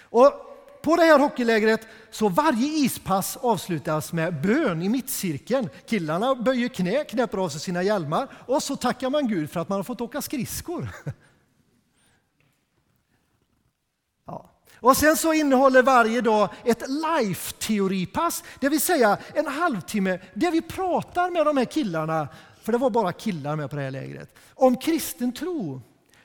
Och 0.02 0.49
på 0.82 0.96
det 0.96 1.02
här 1.02 1.18
hockeylägret 1.18 1.86
så 2.10 2.28
varje 2.28 2.66
ispass 2.66 3.36
avslutas 3.36 4.12
med 4.12 4.40
bön 4.40 4.82
i 4.82 4.88
mittcirkeln. 4.88 5.68
Killarna 5.86 6.34
böjer 6.34 6.68
knä, 6.68 7.04
knäpper 7.04 7.38
av 7.38 7.48
sig 7.48 7.60
sina 7.60 7.82
hjälmar 7.82 8.28
och 8.46 8.62
så 8.62 8.76
tackar 8.76 9.10
man 9.10 9.28
Gud 9.28 9.50
för 9.50 9.60
att 9.60 9.68
man 9.68 9.78
har 9.78 9.82
fått 9.82 10.00
åka 10.00 10.22
skridskor. 10.22 10.88
Och 14.80 14.96
sen 14.96 15.16
så 15.16 15.32
innehåller 15.32 15.82
varje 15.82 16.20
dag 16.20 16.48
ett 16.64 16.82
life-teoripass, 16.88 18.44
det 18.60 18.68
vill 18.68 18.80
säga 18.80 19.18
en 19.34 19.46
halvtimme 19.46 20.18
där 20.34 20.50
vi 20.50 20.62
pratar 20.62 21.30
med 21.30 21.46
de 21.46 21.56
här 21.56 21.64
killarna, 21.64 22.28
för 22.62 22.72
det 22.72 22.78
var 22.78 22.90
bara 22.90 23.12
killar 23.12 23.56
med 23.56 23.70
på 23.70 23.76
det 23.76 23.82
här 23.82 23.90
lägret, 23.90 24.34
om 24.54 24.76
kristen 24.76 25.32
tro. 25.32 25.82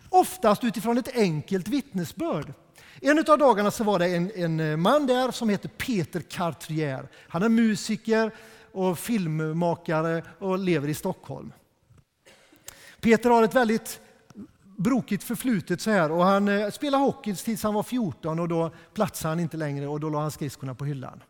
Oftast 0.09 0.63
utifrån 0.63 0.97
ett 0.97 1.15
enkelt 1.15 1.67
vittnesbörd. 1.67 2.53
En 3.01 3.19
av 3.19 3.37
dagarna 3.37 3.71
så 3.71 3.83
var 3.83 3.99
det 3.99 4.07
en, 4.07 4.31
en 4.35 4.59
eh, 4.59 4.77
man 4.77 5.07
där 5.07 5.31
som 5.31 5.49
heter 5.49 5.69
Peter 5.69 6.19
Cartrier. 6.19 7.07
Han 7.27 7.43
är 7.43 7.49
musiker 7.49 8.31
och 8.71 8.99
filmmakare 8.99 10.23
och 10.39 10.59
lever 10.59 10.87
i 10.87 10.93
Stockholm. 10.93 11.53
Peter 12.99 13.29
har 13.29 13.43
ett 13.43 13.55
väldigt 13.55 13.99
brokigt 14.77 15.23
förflutet 15.23 15.81
så 15.81 15.91
här. 15.91 16.11
Och 16.11 16.23
han 16.23 16.47
eh, 16.47 16.69
spelade 16.69 17.03
hockey 17.03 17.35
tills 17.35 17.63
han 17.63 17.73
var 17.73 17.83
14 17.83 18.39
och 18.39 18.47
då 18.47 18.71
platsade 18.93 19.31
han 19.31 19.39
inte 19.39 19.57
längre 19.57 19.87
och 19.87 19.99
då 19.99 20.09
la 20.09 20.21
han 20.21 20.31
skridskorna 20.31 20.75
på 20.75 20.85
hyllan. 20.85 21.23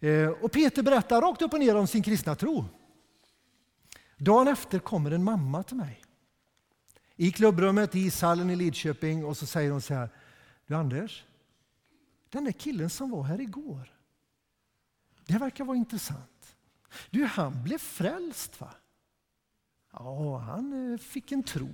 Eh, 0.00 0.28
och 0.28 0.52
Peter 0.52 0.82
berättar 0.82 1.20
rakt 1.20 1.42
upp 1.42 1.52
och 1.52 1.60
ner 1.60 1.76
om 1.76 1.86
sin 1.86 2.02
kristna 2.02 2.34
tro. 2.34 2.64
Dagen 4.16 4.48
efter 4.48 4.78
kommer 4.78 5.10
en 5.10 5.24
mamma 5.24 5.62
till 5.62 5.76
mig. 5.76 6.00
I 7.16 7.32
klubbrummet 7.32 7.94
i 7.94 8.00
ishallen 8.00 8.50
i 8.50 8.56
Lidköping 8.56 9.24
och 9.24 9.36
så 9.36 9.46
säger 9.46 9.70
hon 9.70 9.82
så 9.82 9.94
här. 9.94 10.08
Du 10.74 10.78
Anders, 10.78 11.24
den 12.30 12.44
där 12.44 12.52
killen 12.52 12.90
som 12.90 13.10
var 13.10 13.22
här 13.22 13.40
igår. 13.40 13.92
Det 15.26 15.38
verkar 15.38 15.64
vara 15.64 15.76
intressant. 15.76 16.56
Du, 17.10 17.24
han 17.24 17.62
blev 17.62 17.78
frälst 17.78 18.60
va? 18.60 18.70
Ja, 19.92 20.38
han 20.38 20.92
eh, 20.92 20.98
fick 20.98 21.32
en 21.32 21.42
tro, 21.42 21.68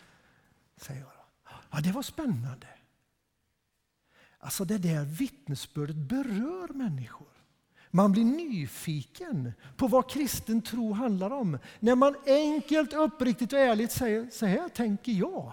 säger 0.76 1.00
jag. 1.00 1.10
Ja, 1.70 1.80
det 1.80 1.92
var 1.92 2.02
spännande. 2.02 2.66
Alltså 4.38 4.64
det 4.64 4.78
där 4.78 5.04
vittnesbördet 5.04 5.96
berör 5.96 6.72
människor. 6.72 7.44
Man 7.90 8.12
blir 8.12 8.24
nyfiken 8.24 9.52
på 9.76 9.88
vad 9.88 10.10
kristen 10.10 10.62
tro 10.62 10.92
handlar 10.92 11.30
om 11.30 11.58
när 11.80 11.94
man 11.94 12.16
enkelt, 12.26 12.92
uppriktigt 12.92 13.52
och 13.52 13.58
ärligt 13.58 13.92
säger 13.92 14.30
så 14.30 14.46
här 14.46 14.68
tänker 14.68 15.12
jag. 15.12 15.52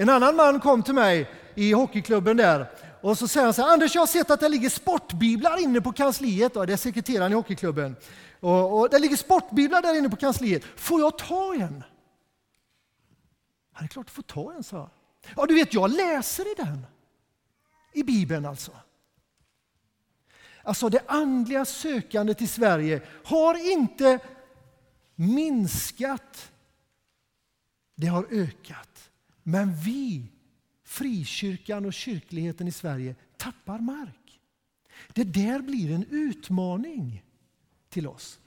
En 0.00 0.08
annan 0.08 0.36
man 0.36 0.60
kom 0.60 0.82
till 0.82 0.94
mig 0.94 1.30
i 1.54 1.72
hockeyklubben 1.72 2.36
där 2.36 2.66
och 3.00 3.18
så 3.18 3.28
säger 3.28 3.44
han 3.44 3.54
så 3.54 3.62
här, 3.62 3.72
Anders 3.72 3.94
jag 3.94 4.02
har 4.02 4.06
sett 4.06 4.30
att 4.30 4.40
det 4.40 4.48
ligger 4.48 4.70
sportbiblar 4.70 5.62
inne 5.62 5.80
på 5.80 5.92
kansliet, 5.92 6.56
och 6.56 6.66
det 6.66 6.72
är 6.72 6.76
sekreteraren 6.76 7.32
i 7.32 7.34
hockeyklubben. 7.34 7.96
Och, 8.40 8.78
och 8.78 8.90
det 8.90 8.98
ligger 8.98 9.16
sportbiblar 9.16 9.82
där 9.82 9.94
inne 9.94 10.08
på 10.08 10.16
kansliet. 10.16 10.64
Får 10.64 11.00
jag 11.00 11.18
ta 11.18 11.54
en? 11.54 11.84
Ja, 13.74 13.78
det 13.78 13.84
är 13.84 13.88
klart 13.88 14.06
du 14.06 14.12
får 14.12 14.22
ta 14.22 14.52
en, 14.52 14.62
sa 14.62 14.76
jag. 14.76 14.90
Ja, 15.36 15.46
du 15.46 15.54
vet, 15.54 15.74
jag 15.74 15.90
läser 15.90 16.52
i 16.52 16.54
den. 16.56 16.86
I 17.92 18.02
Bibeln 18.02 18.46
alltså. 18.46 18.72
Alltså 20.62 20.88
det 20.88 21.02
andliga 21.06 21.64
sökandet 21.64 22.42
i 22.42 22.46
Sverige 22.46 23.02
har 23.24 23.72
inte 23.72 24.18
minskat. 25.14 26.52
Det 27.94 28.06
har 28.06 28.26
ökat. 28.30 28.89
Men 29.42 29.74
vi, 29.74 30.32
frikyrkan 30.84 31.86
och 31.86 31.92
kyrkligheten 31.92 32.68
i 32.68 32.72
Sverige, 32.72 33.14
tappar 33.36 33.78
mark. 33.78 34.40
Det 35.12 35.24
där 35.24 35.60
blir 35.60 35.94
en 35.94 36.04
utmaning 36.10 37.24
till 37.88 38.06
oss. 38.06 38.38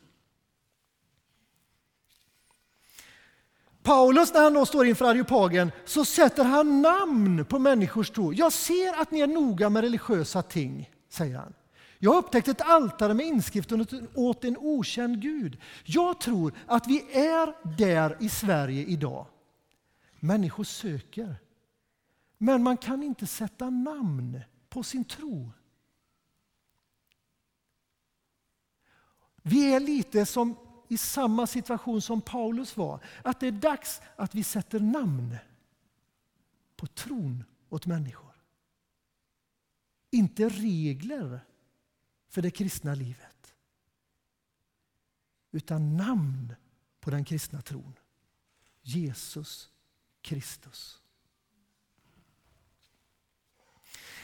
Paulus, 3.84 4.34
när 4.34 4.44
han 4.44 4.54
då 4.54 4.66
står 4.66 4.86
inför 4.86 5.06
Areopagen, 5.06 5.72
så 5.86 6.06
sätter 6.06 6.44
han 6.44 6.82
namn 6.82 7.46
på 7.46 7.60
människors 7.60 8.10
tro. 8.10 8.34
Jag 8.34 8.54
ser 8.54 9.02
att 9.02 9.12
ni 9.12 9.20
är 9.20 9.28
noga 9.28 9.70
med 9.70 9.84
religiösa 9.84 10.42
ting, 10.42 10.90
säger 11.10 11.38
han. 11.38 11.54
Jag 12.00 12.12
har 12.12 12.18
upptäckt 12.18 12.48
ett 12.48 12.62
altare 12.62 13.14
med 13.14 13.26
inskriften 13.26 13.88
åt 14.14 14.44
en 14.44 14.58
okänd 14.58 15.22
Gud. 15.22 15.58
Jag 15.84 16.20
tror 16.20 16.54
att 16.68 16.88
vi 16.88 17.00
är 17.14 17.78
där 17.78 18.18
i 18.20 18.30
Sverige 18.30 18.84
idag. 18.84 19.26
Människor 20.24 20.64
söker, 20.64 21.36
men 22.38 22.64
man 22.64 22.78
kan 22.78 23.04
inte 23.04 23.28
sätta 23.28 23.70
namn 23.70 24.42
på 24.70 24.84
sin 24.84 25.06
tro. 25.06 25.52
Vi 29.42 29.74
är 29.74 29.80
lite 29.80 30.26
som 30.26 30.56
i 30.88 30.98
samma 30.98 31.48
situation 31.48 32.02
som 32.02 32.22
Paulus 32.22 32.78
var. 32.78 33.04
Att 33.24 33.40
det 33.40 33.48
är 33.48 33.52
dags 33.52 34.02
att 34.16 34.36
vi 34.36 34.44
sätter 34.44 34.80
namn 34.80 35.38
på 36.76 36.88
tron 36.88 37.44
åt 37.70 37.86
människor. 37.86 38.34
Inte 40.10 40.50
regler 40.50 41.46
för 42.28 42.42
det 42.42 42.52
kristna 42.52 42.96
livet. 42.96 43.54
Utan 45.52 45.98
namn 45.98 46.56
på 47.00 47.12
den 47.12 47.26
kristna 47.26 47.62
tron. 47.62 47.94
Jesus 48.82 49.73
Kristus. 50.24 51.00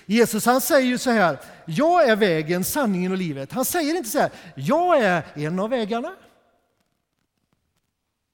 Jesus 0.05 0.45
han 0.45 0.61
säger 0.61 0.87
ju 0.87 0.97
så 0.97 1.11
här, 1.11 1.39
jag 1.65 2.09
är 2.09 2.15
vägen, 2.15 2.63
sanningen 2.63 3.11
och 3.11 3.17
livet. 3.17 3.51
Han 3.51 3.65
säger 3.65 3.97
inte 3.97 4.09
så 4.09 4.19
här, 4.19 4.31
jag 4.55 5.03
är 5.03 5.23
en 5.35 5.59
av 5.59 5.69
vägarna. 5.69 6.15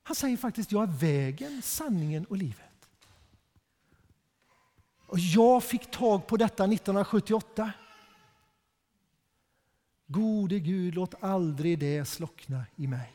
Han 0.04 0.16
säger 0.16 0.38
faktiskt, 0.38 0.72
jag 0.72 0.84
är 0.84 0.88
vägen, 0.88 1.62
sanningen 1.62 2.26
och 2.26 2.38
livet. 2.38 2.90
Och 5.08 5.20
jag 5.20 5.64
fick 5.64 5.92
tag 5.92 6.28
på 6.28 6.38
detta 6.38 6.64
1978. 6.64 7.72
Gode 10.08 10.60
Gud, 10.60 10.96
låt 10.96 11.24
aldrig 11.24 11.80
det 11.80 12.06
slockna 12.06 12.66
i 12.76 12.88
mig. 12.88 13.15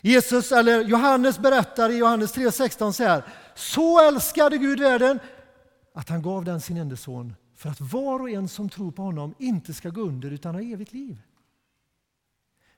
Jesus, 0.00 0.52
eller 0.52 0.84
Johannes 0.84 1.38
berättar 1.38 1.90
i 1.90 1.96
Johannes 1.96 2.36
3.16 2.36 2.92
så 2.92 3.04
här. 3.04 3.24
Så 3.54 4.08
älskade 4.08 4.58
Gud 4.58 4.80
världen 4.80 5.18
att 5.94 6.08
han 6.08 6.22
gav 6.22 6.44
den 6.44 6.60
sin 6.60 6.76
enda 6.76 6.96
son 6.96 7.34
för 7.56 7.68
att 7.68 7.80
var 7.80 8.20
och 8.20 8.30
en 8.30 8.48
som 8.48 8.68
tror 8.68 8.92
på 8.92 9.02
honom 9.02 9.34
inte 9.38 9.74
ska 9.74 9.88
gå 9.88 10.00
under 10.00 10.30
utan 10.30 10.54
ha 10.54 10.62
evigt 10.62 10.92
liv. 10.92 11.22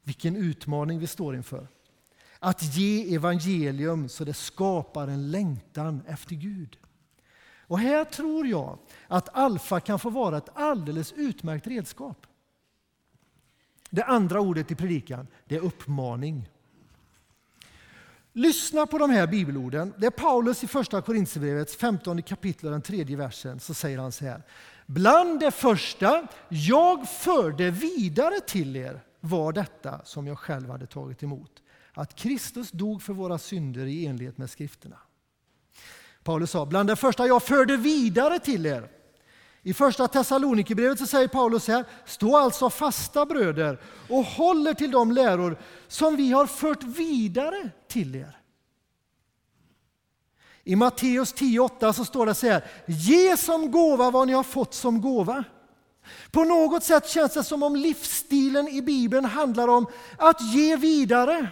Vilken 0.02 0.36
utmaning 0.36 0.98
vi 0.98 1.06
står 1.06 1.36
inför. 1.36 1.68
Att 2.38 2.76
ge 2.76 3.14
evangelium 3.14 4.08
så 4.08 4.24
det 4.24 4.34
skapar 4.34 5.08
en 5.08 5.30
längtan 5.30 6.02
efter 6.06 6.34
Gud. 6.34 6.78
Och 7.66 7.78
här 7.78 8.04
tror 8.04 8.46
jag 8.46 8.78
att 9.08 9.36
Alfa 9.36 9.80
kan 9.80 9.98
få 9.98 10.10
vara 10.10 10.36
ett 10.36 10.48
alldeles 10.54 11.12
utmärkt 11.12 11.66
redskap. 11.66 12.26
Det 13.90 14.04
andra 14.04 14.40
ordet 14.40 14.70
i 14.70 14.74
predikan 14.74 15.26
det 15.44 15.56
är 15.56 15.60
uppmaning. 15.60 16.48
Lyssna 18.32 18.86
på 18.86 18.98
de 18.98 19.10
här 19.10 19.26
bibelorden. 19.26 19.94
Det 19.96 20.06
är 20.06 20.10
Paulus 20.10 20.64
i 20.64 20.66
första 20.66 21.02
Korintierbrevets 21.02 21.76
15 21.76 22.22
kapitel 22.22 22.66
och 22.66 22.72
den 22.72 22.82
tredje 22.82 23.16
versen. 23.16 23.60
Så 23.60 23.74
säger 23.74 23.98
han 23.98 24.12
så 24.12 24.24
här. 24.24 24.42
Bland 24.86 25.40
det 25.40 25.50
första 25.50 26.26
jag 26.48 27.08
förde 27.08 27.70
vidare 27.70 28.40
till 28.40 28.76
er 28.76 29.00
var 29.20 29.52
detta 29.52 30.00
som 30.04 30.26
jag 30.26 30.38
själv 30.38 30.70
hade 30.70 30.86
tagit 30.86 31.22
emot. 31.22 31.62
Att 31.92 32.14
Kristus 32.14 32.70
dog 32.70 33.02
för 33.02 33.12
våra 33.12 33.38
synder 33.38 33.86
i 33.86 34.06
enlighet 34.06 34.38
med 34.38 34.50
skrifterna. 34.50 34.98
Paulus 36.22 36.50
sa, 36.50 36.66
bland 36.66 36.88
det 36.88 36.96
första 36.96 37.26
jag 37.26 37.42
förde 37.42 37.76
vidare 37.76 38.38
till 38.38 38.66
er. 38.66 38.88
I 39.62 39.74
första 39.74 40.08
Thessalonikerbrevet 40.08 40.98
så 40.98 41.06
säger 41.06 41.28
Paulus 41.28 41.68
här, 41.68 41.84
stå 42.04 42.36
alltså 42.36 42.70
fasta 42.70 43.26
bröder 43.26 43.80
och 44.08 44.24
håller 44.24 44.74
till 44.74 44.90
de 44.90 45.12
läror 45.12 45.58
som 45.88 46.16
vi 46.16 46.32
har 46.32 46.46
fört 46.46 46.82
vidare 46.82 47.70
till 47.88 48.14
er. 48.14 48.38
I 50.64 50.76
Matteus 50.76 51.34
10.8 51.34 51.92
så 51.92 52.04
står 52.04 52.26
det 52.26 52.34
så 52.34 52.46
här, 52.46 52.64
ge 52.86 53.36
som 53.36 53.70
gåva 53.70 54.10
vad 54.10 54.26
ni 54.26 54.32
har 54.32 54.42
fått 54.42 54.74
som 54.74 55.00
gåva. 55.00 55.44
På 56.30 56.44
något 56.44 56.84
sätt 56.84 57.08
känns 57.08 57.34
det 57.34 57.44
som 57.44 57.62
om 57.62 57.76
livsstilen 57.76 58.68
i 58.68 58.82
Bibeln 58.82 59.24
handlar 59.24 59.68
om 59.68 59.86
att 60.18 60.54
ge 60.54 60.76
vidare 60.76 61.48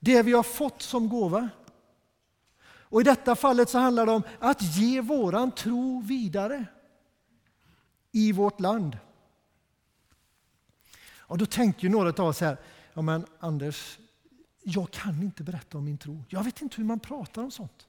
det 0.00 0.22
vi 0.22 0.32
har 0.32 0.42
fått 0.42 0.82
som 0.82 1.08
gåva. 1.08 1.48
Och 2.88 3.00
I 3.00 3.04
detta 3.04 3.36
fallet 3.36 3.68
så 3.70 3.78
handlar 3.78 4.06
det 4.06 4.12
om 4.12 4.22
att 4.38 4.62
ge 4.62 5.00
våran 5.00 5.52
tro 5.52 6.00
vidare 6.00 6.66
i 8.12 8.32
vårt 8.32 8.60
land. 8.60 8.98
Och 11.18 11.38
Då 11.38 11.46
tänker 11.46 11.88
några 11.88 12.08
av 12.08 12.28
oss 12.28 12.40
här, 12.40 12.56
ja 12.94 13.02
men 13.02 13.26
Anders, 13.38 13.98
jag 14.62 14.90
kan 14.90 15.22
inte 15.22 15.42
berätta 15.42 15.78
om 15.78 15.84
min 15.84 15.98
tro. 15.98 16.24
Jag 16.28 16.44
vet 16.44 16.62
inte 16.62 16.76
hur 16.76 16.84
man 16.84 17.00
pratar 17.00 17.42
om 17.42 17.50
sånt. 17.50 17.86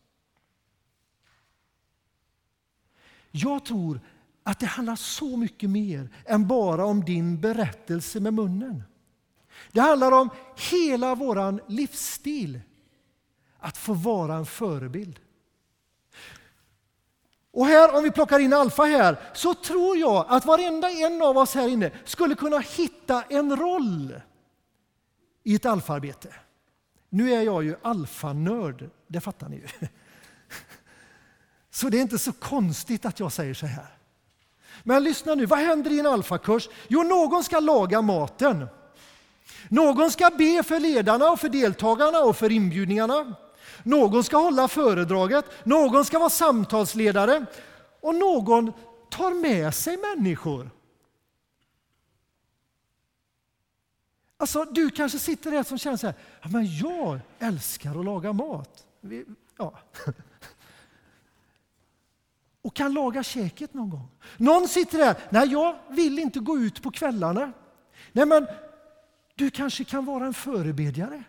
Jag 3.32 3.66
tror 3.66 4.00
att 4.44 4.60
det 4.60 4.66
handlar 4.66 4.96
så 4.96 5.38
mycket 5.38 5.70
mer 5.70 6.10
än 6.26 6.48
bara 6.48 6.86
om 6.86 7.06
din 7.06 7.42
berättelse 7.42 8.20
med 8.20 8.34
munnen. 8.34 8.84
Det 9.72 9.82
handlar 9.82 10.12
om 10.12 10.30
hela 10.72 11.16
vår 11.16 11.70
livsstil. 11.72 12.62
Att 13.68 13.78
få 13.78 13.94
vara 13.94 14.36
en 14.36 14.46
förebild. 14.46 15.20
Och 17.52 17.66
här, 17.66 17.96
om 17.96 18.04
vi 18.04 18.12
plockar 18.12 18.40
in 18.40 18.54
Alfa 18.54 18.84
här, 18.84 19.20
så 19.34 19.54
tror 19.54 19.98
jag 19.98 20.26
att 20.30 20.46
varenda 20.46 20.92
en 20.92 21.22
av 21.22 21.38
oss 21.38 21.56
här 21.56 21.68
inne 21.68 21.92
skulle 22.06 22.36
kunna 22.36 22.60
hitta 22.60 23.24
en 23.30 23.56
roll 23.56 24.22
i 25.44 25.56
ett 25.56 25.66
alfarbete. 25.66 26.34
Nu 27.10 27.34
är 27.34 27.42
jag 27.42 27.64
ju 27.64 27.76
alfanörd, 27.82 28.90
det 29.08 29.22
fattar 29.22 29.50
ni 29.50 29.56
ju. 29.56 29.68
Så 31.72 31.90
det 31.90 31.98
är 31.98 32.02
inte 32.02 32.20
så 32.20 32.34
konstigt 32.34 33.06
att 33.06 33.20
jag 33.20 33.32
säger 33.32 33.54
så 33.54 33.66
här. 33.66 33.98
Men 34.84 35.04
lyssna 35.04 35.36
nu, 35.36 35.46
vad 35.46 35.60
händer 35.60 35.92
i 35.92 36.00
en 36.00 36.08
alfakurs? 36.08 36.70
Jo, 36.88 37.04
någon 37.04 37.44
ska 37.44 37.60
laga 37.60 38.02
maten. 38.02 38.68
Någon 39.70 40.12
ska 40.12 40.30
be 40.30 40.64
för 40.64 40.80
ledarna 40.80 41.32
och 41.32 41.40
för 41.40 41.50
deltagarna 41.50 42.20
och 42.20 42.38
för 42.38 42.52
inbjudningarna. 42.52 43.36
Någon 43.88 44.24
ska 44.24 44.38
hålla 44.38 44.68
föredraget, 44.68 45.46
någon 45.64 46.06
ska 46.06 46.20
vara 46.20 46.30
samtalsledare 46.30 47.46
och 48.02 48.16
någon 48.16 48.74
tar 49.10 49.32
med 49.32 49.76
sig 49.76 49.98
människor. 49.98 50.70
Alltså, 54.38 54.66
du 54.66 54.90
kanske 54.90 55.20
sitter 55.20 55.52
där 55.52 55.64
som 55.64 55.78
känner 55.78 55.98
så 55.98 56.08
här, 56.08 56.16
ja, 56.42 56.50
men 56.50 56.76
jag 56.76 57.20
älskar 57.40 58.00
att 58.00 58.06
laga 58.06 58.34
mat. 58.34 58.86
Ja. 59.58 59.80
Och 62.62 62.76
kan 62.76 62.94
laga 62.94 63.24
käket 63.24 63.74
någon 63.74 63.90
gång. 63.90 64.08
Någon 64.38 64.68
sitter 64.68 64.98
där, 64.98 65.16
nej 65.30 65.48
jag 65.48 65.78
vill 65.90 66.20
inte 66.20 66.40
gå 66.40 66.58
ut 66.58 66.84
på 66.84 66.92
kvällarna. 66.92 67.52
Nej 68.12 68.26
men, 68.26 68.48
du 69.36 69.50
kanske 69.50 69.84
kan 69.84 70.06
vara 70.06 70.26
en 70.26 70.34
förebedjare. 70.34 71.24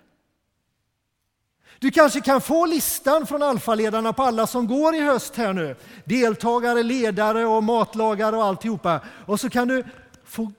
Du 1.78 1.90
kanske 1.90 2.20
kan 2.20 2.40
få 2.40 2.66
listan 2.66 3.26
från 3.26 3.42
alfaledarna 3.42 4.12
på 4.12 4.22
alla 4.22 4.46
som 4.46 4.66
går 4.66 4.94
i 4.94 5.00
höst 5.00 5.36
här 5.36 5.52
nu. 5.52 5.76
Deltagare, 6.04 6.82
ledare 6.82 7.46
och 7.46 7.64
matlagare 7.64 8.36
och 8.36 8.44
alltihopa. 8.44 9.00
Och 9.26 9.40
så 9.40 9.50
kan 9.50 9.68
du 9.68 9.84
få 10.24 10.52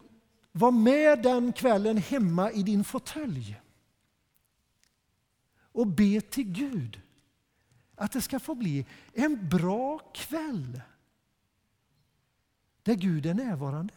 vara 0.52 0.72
med 0.72 1.22
den 1.22 1.54
kvällen 1.54 1.98
hemma 1.98 2.52
i 2.52 2.64
din 2.64 2.84
fåtölj. 2.84 3.62
Och 5.72 5.88
be 5.88 6.22
till 6.22 6.44
Gud 6.54 7.02
att 7.96 8.12
det 8.12 8.22
ska 8.22 8.40
få 8.40 8.56
bli 8.56 8.86
en 9.14 9.50
bra 9.50 10.00
kväll. 10.00 10.82
Där 12.84 12.96
Gud 12.96 13.26
är 13.26 13.34
närvarande. 13.34 13.94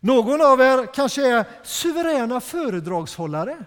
Någon 0.00 0.42
av 0.42 0.60
er 0.60 0.94
kanske 0.94 1.38
är 1.38 1.46
suveräna 1.62 2.40
föredragshållare 2.40 3.64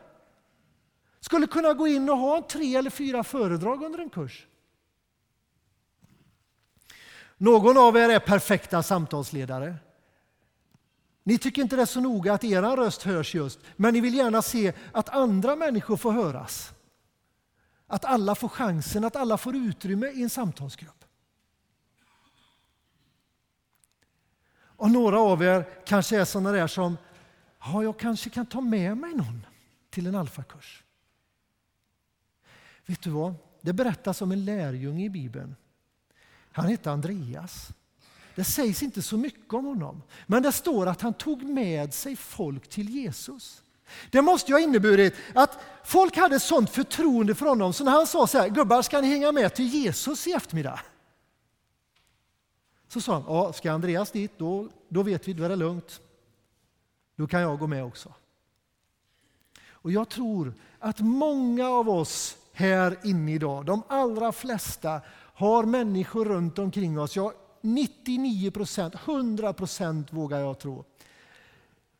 skulle 1.20 1.48
kunna 1.48 1.74
gå 1.74 1.88
in 1.88 2.10
och 2.10 2.18
ha 2.18 2.48
tre 2.50 2.76
eller 2.76 2.90
fyra 2.90 3.24
föredrag 3.24 3.84
under 3.84 4.00
en 4.00 4.10
kurs. 4.10 4.48
Någon 7.38 7.78
av 7.78 7.98
er 7.98 8.10
är 8.10 8.20
perfekta 8.20 8.84
samtalsledare. 8.84 9.76
Ni 11.24 11.38
tycker 11.38 11.62
inte 11.62 11.76
det 11.76 11.82
är 11.82 11.86
så 11.86 12.00
noga 12.00 12.34
att 12.34 12.44
er 12.44 12.62
röst 12.62 13.04
hörs 13.04 13.36
just, 13.36 13.60
men 13.76 13.94
ni 13.94 14.02
vill 14.02 14.14
gärna 14.14 14.42
se 14.42 14.74
att 14.92 15.10
andra 15.10 15.56
människor 15.56 15.98
får 15.98 16.12
höras. 16.12 16.74
Att 17.88 18.06
alla 18.06 18.36
får 18.36 18.50
chansen, 18.50 19.04
att 19.04 19.16
alla 19.16 19.38
får 19.38 19.56
utrymme 19.56 20.08
i 20.08 20.24
en 20.24 20.30
samtalsgrupp. 20.30 21.06
Och 24.80 24.92
några 24.92 25.20
av 25.20 25.44
er 25.44 25.86
kanske 25.86 26.20
är 26.20 26.26
sådana 26.26 26.52
där 26.52 26.68
som, 26.68 26.98
ja, 27.60 27.84
jag 27.84 28.00
kanske 28.00 28.30
kan 28.30 28.46
ta 28.46 28.62
med 28.62 28.98
mig 28.98 29.14
någon 29.14 29.46
till 29.90 30.08
en 30.08 30.16
alfakurs. 30.16 30.84
Vet 32.90 33.02
du 33.02 33.10
vad? 33.10 33.36
Det 33.62 33.74
berättas 33.74 34.22
om 34.22 34.32
en 34.32 34.46
lärjunge 34.46 35.06
i 35.06 35.10
Bibeln. 35.10 35.56
Han 36.52 36.66
hette 36.66 36.92
Andreas. 36.92 37.70
Det 38.36 38.44
sägs 38.44 38.84
inte 38.84 39.02
så 39.02 39.18
mycket 39.18 39.54
om 39.54 39.66
honom, 39.66 40.02
men 40.28 40.44
det 40.44 40.52
står 40.52 40.88
att 40.88 41.02
han 41.02 41.14
tog 41.14 41.44
med 41.44 41.94
sig 41.94 42.16
folk 42.16 42.70
till 42.70 42.90
Jesus. 42.90 43.64
Det 44.12 44.22
måste 44.22 44.52
ju 44.52 44.56
ha 44.56 44.62
inneburit 44.62 45.16
att 45.36 45.60
folk 45.84 46.18
hade 46.18 46.40
sånt 46.40 46.70
förtroende 46.70 47.36
för 47.36 47.46
honom 47.46 47.74
så 47.74 47.84
när 47.84 47.92
han 47.92 48.08
sa 48.08 48.28
så 48.28 48.38
här, 48.38 48.50
gubbar 48.50 48.82
ska 48.82 49.02
ni 49.02 49.08
hänga 49.08 49.32
med 49.32 49.56
till 49.56 49.68
Jesus 49.68 50.28
i 50.28 50.32
eftermiddag? 50.32 50.80
Så 52.88 53.02
sa 53.02 53.14
han, 53.14 53.24
ja, 53.28 53.54
ska 53.54 53.72
Andreas 53.72 54.12
dit, 54.12 54.32
då, 54.38 54.68
då 54.88 55.04
vet 55.04 55.28
vi, 55.28 55.34
då 55.34 55.44
är 55.44 55.50
det 55.50 55.56
lugnt. 55.56 56.02
Då 57.16 57.28
kan 57.28 57.42
jag 57.42 57.60
gå 57.60 57.68
med 57.68 57.84
också. 57.84 58.14
Och 59.70 59.92
jag 59.92 60.10
tror 60.10 60.54
att 60.80 61.00
många 61.00 61.70
av 61.70 61.90
oss 61.90 62.39
här 62.60 62.98
inne 63.04 63.34
idag. 63.34 63.66
De 63.66 63.84
allra 63.88 64.32
flesta 64.32 65.02
har 65.34 65.64
människor 65.64 66.26
runt 66.26 66.60
omkring 66.60 67.00
oss, 67.00 67.16
ja 67.16 67.34
99 67.62 68.52
procent, 68.52 68.96
100 68.96 69.54
procent 69.54 70.14
vågar 70.14 70.40
jag 70.40 70.60
tro, 70.60 70.86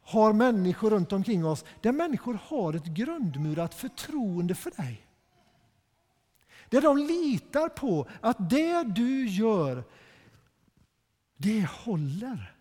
har 0.02 0.34
människor 0.34 0.90
runt 0.90 1.14
omkring 1.14 1.46
oss 1.46 1.66
där 1.82 1.92
människor 1.92 2.40
har 2.44 2.74
ett 2.74 2.86
grundmurat 2.86 3.74
förtroende 3.74 4.56
för 4.56 4.72
dig. 4.72 5.06
Där 6.70 6.82
de 6.82 6.98
litar 6.98 7.70
på 7.70 8.08
att 8.22 8.50
det 8.50 8.84
du 8.84 9.28
gör, 9.28 9.84
det 11.38 11.66
håller. 11.66 12.59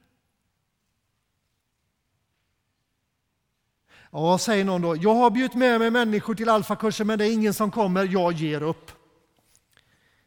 Ja, 4.11 4.39
säger 4.39 4.65
någon 4.65 4.83
då, 4.83 4.97
jag 4.97 5.15
har 5.15 5.31
bjudit 5.31 5.55
med 5.55 5.79
mig 5.81 5.91
människor 5.91 6.35
till 6.35 6.49
alfakursen 6.49 7.07
men 7.07 7.19
det 7.19 7.27
är 7.29 7.33
ingen 7.33 7.55
som 7.55 7.71
kommer, 7.71 8.09
jag 8.13 8.33
ger 8.33 8.63
upp. 8.63 8.93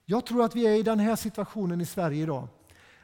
Jag 0.06 0.26
tror 0.26 0.46
att 0.46 0.56
vi 0.56 0.67
är 0.67 0.76
i 0.76 0.84
den 0.84 1.00
här 1.00 1.15
situationen 1.15 1.82
i 1.82 1.86
Sverige 1.86 2.24
idag. 2.24 2.48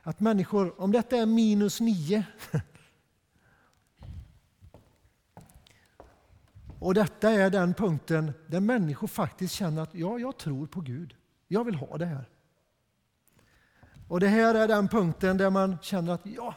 Att 0.04 0.20
människor, 0.20 0.82
om 0.82 0.92
detta 0.92 1.18
är 1.18 1.26
minus 1.26 1.80
nio, 1.80 2.24
och 6.80 6.94
detta 6.94 7.30
är 7.30 7.50
den 7.50 7.74
punkten 7.74 8.34
där 8.48 8.60
människor 8.60 9.08
faktiskt 9.08 9.54
känner 9.54 9.82
att 9.82 9.96
ja, 9.96 10.20
jag 10.20 10.38
tror 10.38 10.68
på 10.68 10.82
Gud. 10.82 11.16
Jag 11.48 11.64
vill 11.64 11.76
ha 11.76 11.98
det 11.98 12.06
här. 12.06 12.30
Och 14.08 14.20
det 14.20 14.28
här 14.28 14.56
är 14.56 14.68
den 14.68 14.88
punkten 14.88 15.38
där 15.38 15.50
man 15.50 15.78
känner 15.82 16.14
att 16.14 16.26
ja, 16.26 16.56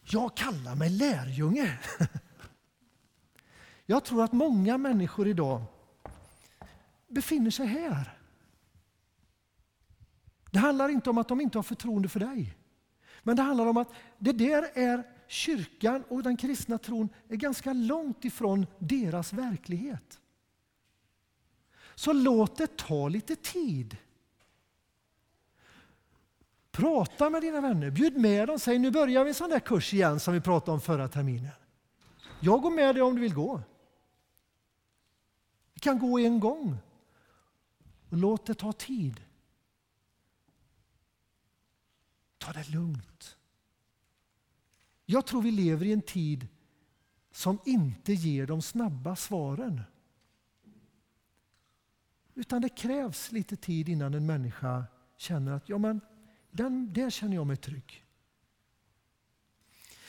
jag 0.00 0.36
kallar 0.36 0.74
mig 0.74 0.90
lärjunge. 0.90 1.78
Jag 3.92 4.04
tror 4.04 4.24
att 4.24 4.32
många 4.32 4.78
människor 4.78 5.28
idag 5.28 5.62
befinner 7.08 7.50
sig 7.50 7.66
här. 7.66 8.18
Det 10.50 10.58
handlar 10.58 10.88
inte 10.88 11.10
om 11.10 11.18
att 11.18 11.28
de 11.28 11.40
inte 11.40 11.58
har 11.58 11.62
förtroende 11.62 12.08
för 12.08 12.20
dig. 12.20 12.56
Men 13.22 13.36
det 13.36 13.42
handlar 13.42 13.66
om 13.66 13.76
att 13.76 13.92
det 14.18 14.32
där 14.32 14.70
är 14.74 15.02
kyrkan 15.26 16.04
och 16.08 16.22
den 16.22 16.36
kristna 16.36 16.78
tron 16.78 17.08
är 17.28 17.36
ganska 17.36 17.72
långt 17.72 18.24
ifrån 18.24 18.66
deras 18.78 19.32
verklighet. 19.32 20.20
Så 21.94 22.12
låt 22.12 22.56
det 22.56 22.76
ta 22.76 23.08
lite 23.08 23.36
tid. 23.36 23.96
Prata 26.70 27.30
med 27.30 27.42
dina 27.42 27.60
vänner, 27.60 27.90
bjud 27.90 28.16
med 28.16 28.48
dem, 28.48 28.58
säg 28.58 28.78
nu 28.78 28.90
börjar 28.90 29.24
vi 29.24 29.30
en 29.30 29.34
sån 29.34 29.50
där 29.50 29.60
kurs 29.60 29.94
igen 29.94 30.20
som 30.20 30.34
vi 30.34 30.40
pratade 30.40 30.72
om 30.72 30.80
förra 30.80 31.08
terminen. 31.08 31.52
Jag 32.40 32.62
går 32.62 32.70
med 32.70 32.94
dig 32.94 33.02
om 33.02 33.14
du 33.14 33.20
vill 33.20 33.34
gå. 33.34 33.60
Vi 35.82 35.84
kan 35.84 35.98
gå 35.98 36.18
en 36.18 36.40
gång. 36.40 36.76
Och 38.10 38.16
låt 38.16 38.46
det 38.46 38.54
ta 38.54 38.72
tid. 38.72 39.20
Ta 42.38 42.52
det 42.52 42.68
lugnt. 42.68 43.36
Jag 45.06 45.26
tror 45.26 45.42
vi 45.42 45.50
lever 45.50 45.86
i 45.86 45.92
en 45.92 46.02
tid 46.02 46.48
som 47.32 47.58
inte 47.64 48.12
ger 48.12 48.46
de 48.46 48.62
snabba 48.62 49.16
svaren. 49.16 49.80
Utan 52.34 52.62
det 52.62 52.68
krävs 52.68 53.32
lite 53.32 53.56
tid 53.56 53.88
innan 53.88 54.14
en 54.14 54.26
människa 54.26 54.84
känner 55.16 55.52
att 55.52 55.68
ja, 55.68 55.78
men 55.78 56.00
den, 56.50 56.92
där 56.92 57.10
känner 57.10 57.34
jag 57.34 57.46
mig 57.46 57.56
trygg. 57.56 58.04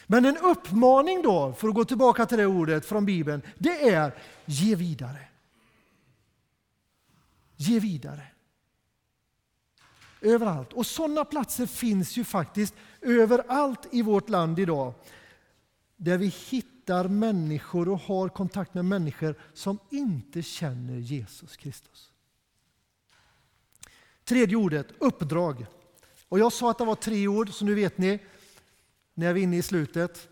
Men 0.07 0.25
en 0.25 0.37
uppmaning 0.37 1.21
då, 1.21 1.53
för 1.53 1.67
att 1.67 1.75
gå 1.75 1.85
tillbaka 1.85 2.25
till 2.25 2.37
det 2.37 2.45
ordet 2.45 2.85
från 2.85 3.05
Bibeln, 3.05 3.41
det 3.57 3.89
är 3.89 4.13
ge 4.45 4.75
vidare. 4.75 5.29
Ge 7.63 7.79
vidare. 7.79 8.27
Överallt. 10.21 10.73
Och 10.73 10.85
sådana 10.85 11.25
platser 11.25 11.65
finns 11.65 12.17
ju 12.17 12.23
faktiskt 12.23 12.73
överallt 13.01 13.87
i 13.91 14.01
vårt 14.01 14.29
land 14.29 14.59
idag. 14.59 14.93
Där 15.95 16.17
vi 16.17 16.27
hittar 16.27 17.07
människor 17.07 17.89
och 17.89 17.99
har 17.99 18.29
kontakt 18.29 18.73
med 18.73 18.85
människor 18.85 19.35
som 19.53 19.79
inte 19.89 20.41
känner 20.41 20.97
Jesus 20.97 21.57
Kristus. 21.57 22.11
Tredje 24.23 24.55
ordet, 24.55 24.87
uppdrag. 24.99 25.65
Och 26.29 26.39
jag 26.39 26.53
sa 26.53 26.71
att 26.71 26.77
det 26.77 26.85
var 26.85 26.95
tre 26.95 27.27
ord, 27.27 27.49
så 27.49 27.65
nu 27.65 27.73
vet 27.73 27.97
ni 27.97 28.19
när 29.13 29.33
vi 29.33 29.41
är 29.41 29.43
inne 29.43 29.57
i 29.57 29.61
slutet. 29.61 30.29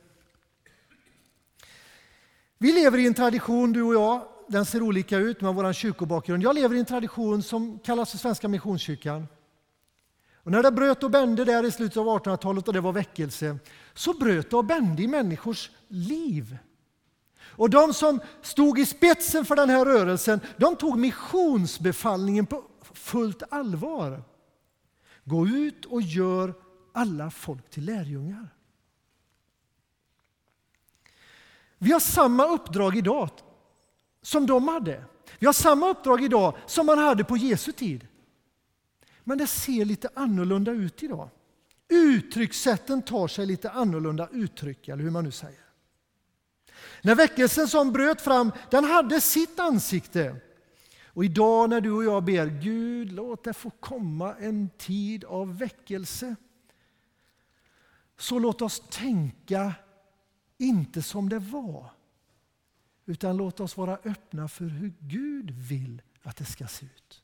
Vi 2.58 2.72
lever 2.72 2.98
i 2.98 3.08
en 3.08 3.14
tradition, 3.14 3.74
du 3.74 3.84
och 3.84 3.94
jag, 3.94 4.31
den 4.52 4.66
ser 4.66 4.82
olika 4.82 5.18
ut 5.18 5.42
med 5.42 5.56
vår 5.56 5.74
kyrkobakgrund. 5.74 6.44
Jag 6.44 6.56
lever 6.56 6.76
i 6.76 6.80
en 6.80 6.86
tradition 6.86 7.44
som 7.44 7.80
kallas 7.80 8.12
för 8.12 8.18
Svenska 8.18 8.48
Missionskyrkan. 8.48 9.28
Och 10.36 10.52
när 10.52 10.64
det 10.64 10.72
bröt 10.72 11.04
och 11.04 11.12
bände 11.12 11.46
där 11.46 11.66
i 11.66 11.72
slutet 11.72 11.98
av 11.98 12.06
1800-talet 12.06 12.68
och 12.68 12.74
det 12.74 12.82
var 12.82 12.94
väckelse, 12.94 13.58
så 13.94 14.14
bröt 14.14 14.50
det 14.50 14.58
och 14.58 14.66
bände 14.66 15.04
i 15.04 15.08
människors 15.08 15.72
liv. 15.88 16.58
Och 17.42 17.70
de 17.70 17.94
som 17.94 18.20
stod 18.42 18.80
i 18.80 18.86
spetsen 18.86 19.46
för 19.46 19.56
den 19.56 19.70
här 19.70 19.86
rörelsen, 19.86 20.40
de 20.58 20.76
tog 20.76 21.00
missionsbefallningen 21.00 22.46
på 22.46 22.64
fullt 22.94 23.44
allvar. 23.50 24.24
Gå 25.24 25.48
ut 25.48 25.86
och 25.86 26.02
gör 26.02 26.54
alla 26.94 27.32
folk 27.32 27.70
till 27.70 27.86
lärjungar. 27.86 28.50
Vi 31.78 31.92
har 31.92 32.00
samma 32.00 32.46
uppdrag 32.46 32.98
idag 32.98 33.30
som 34.22 34.46
de 34.46 34.68
hade. 34.68 35.04
Vi 35.40 35.46
har 35.46 35.54
samma 35.54 35.90
uppdrag 35.90 36.24
idag 36.24 36.56
som 36.66 36.86
man 36.86 36.98
hade 36.98 37.24
på 37.24 37.38
Jesu 37.38 37.72
tid. 37.72 38.08
Men 39.24 39.38
det 39.38 39.48
ser 39.48 39.86
lite 39.86 40.10
annorlunda 40.14 40.72
ut 40.72 41.04
idag. 41.04 41.30
Uttryckssätten 41.90 43.02
tar 43.02 43.28
sig 43.28 43.46
lite 43.46 43.72
annorlunda 43.72 44.30
uttryck, 44.32 44.88
eller 44.88 45.04
hur 45.04 45.12
man 45.12 45.24
nu 45.24 45.32
säger. 45.32 45.66
När 47.02 47.16
väckelsen 47.16 47.68
som 47.68 47.92
bröt 47.92 48.22
fram, 48.22 48.52
den 48.72 48.84
hade 48.84 49.22
sitt 49.22 49.60
ansikte. 49.60 50.36
Och 51.08 51.26
idag 51.26 51.70
när 51.70 51.82
du 51.82 51.92
och 51.92 52.04
jag 52.04 52.24
ber 52.24 52.46
Gud, 52.48 53.12
låt 53.12 53.44
det 53.44 53.54
få 53.54 53.70
komma 53.70 54.36
en 54.36 54.70
tid 54.78 55.26
av 55.26 55.58
väckelse. 55.58 56.36
Så 58.18 58.40
låt 58.40 58.62
oss 58.62 58.84
tänka 58.90 59.74
inte 60.58 61.02
som 61.02 61.30
det 61.30 61.40
var, 61.40 61.92
utan 63.12 63.38
låt 63.38 63.60
oss 63.60 63.78
vara 63.78 64.00
öppna 64.04 64.48
för 64.48 64.66
hur 64.66 64.94
Gud 65.00 65.52
vill 65.52 66.02
att 66.24 66.38
det 66.38 66.46
ska 66.46 66.68
se 66.68 66.86
ut. 66.86 67.24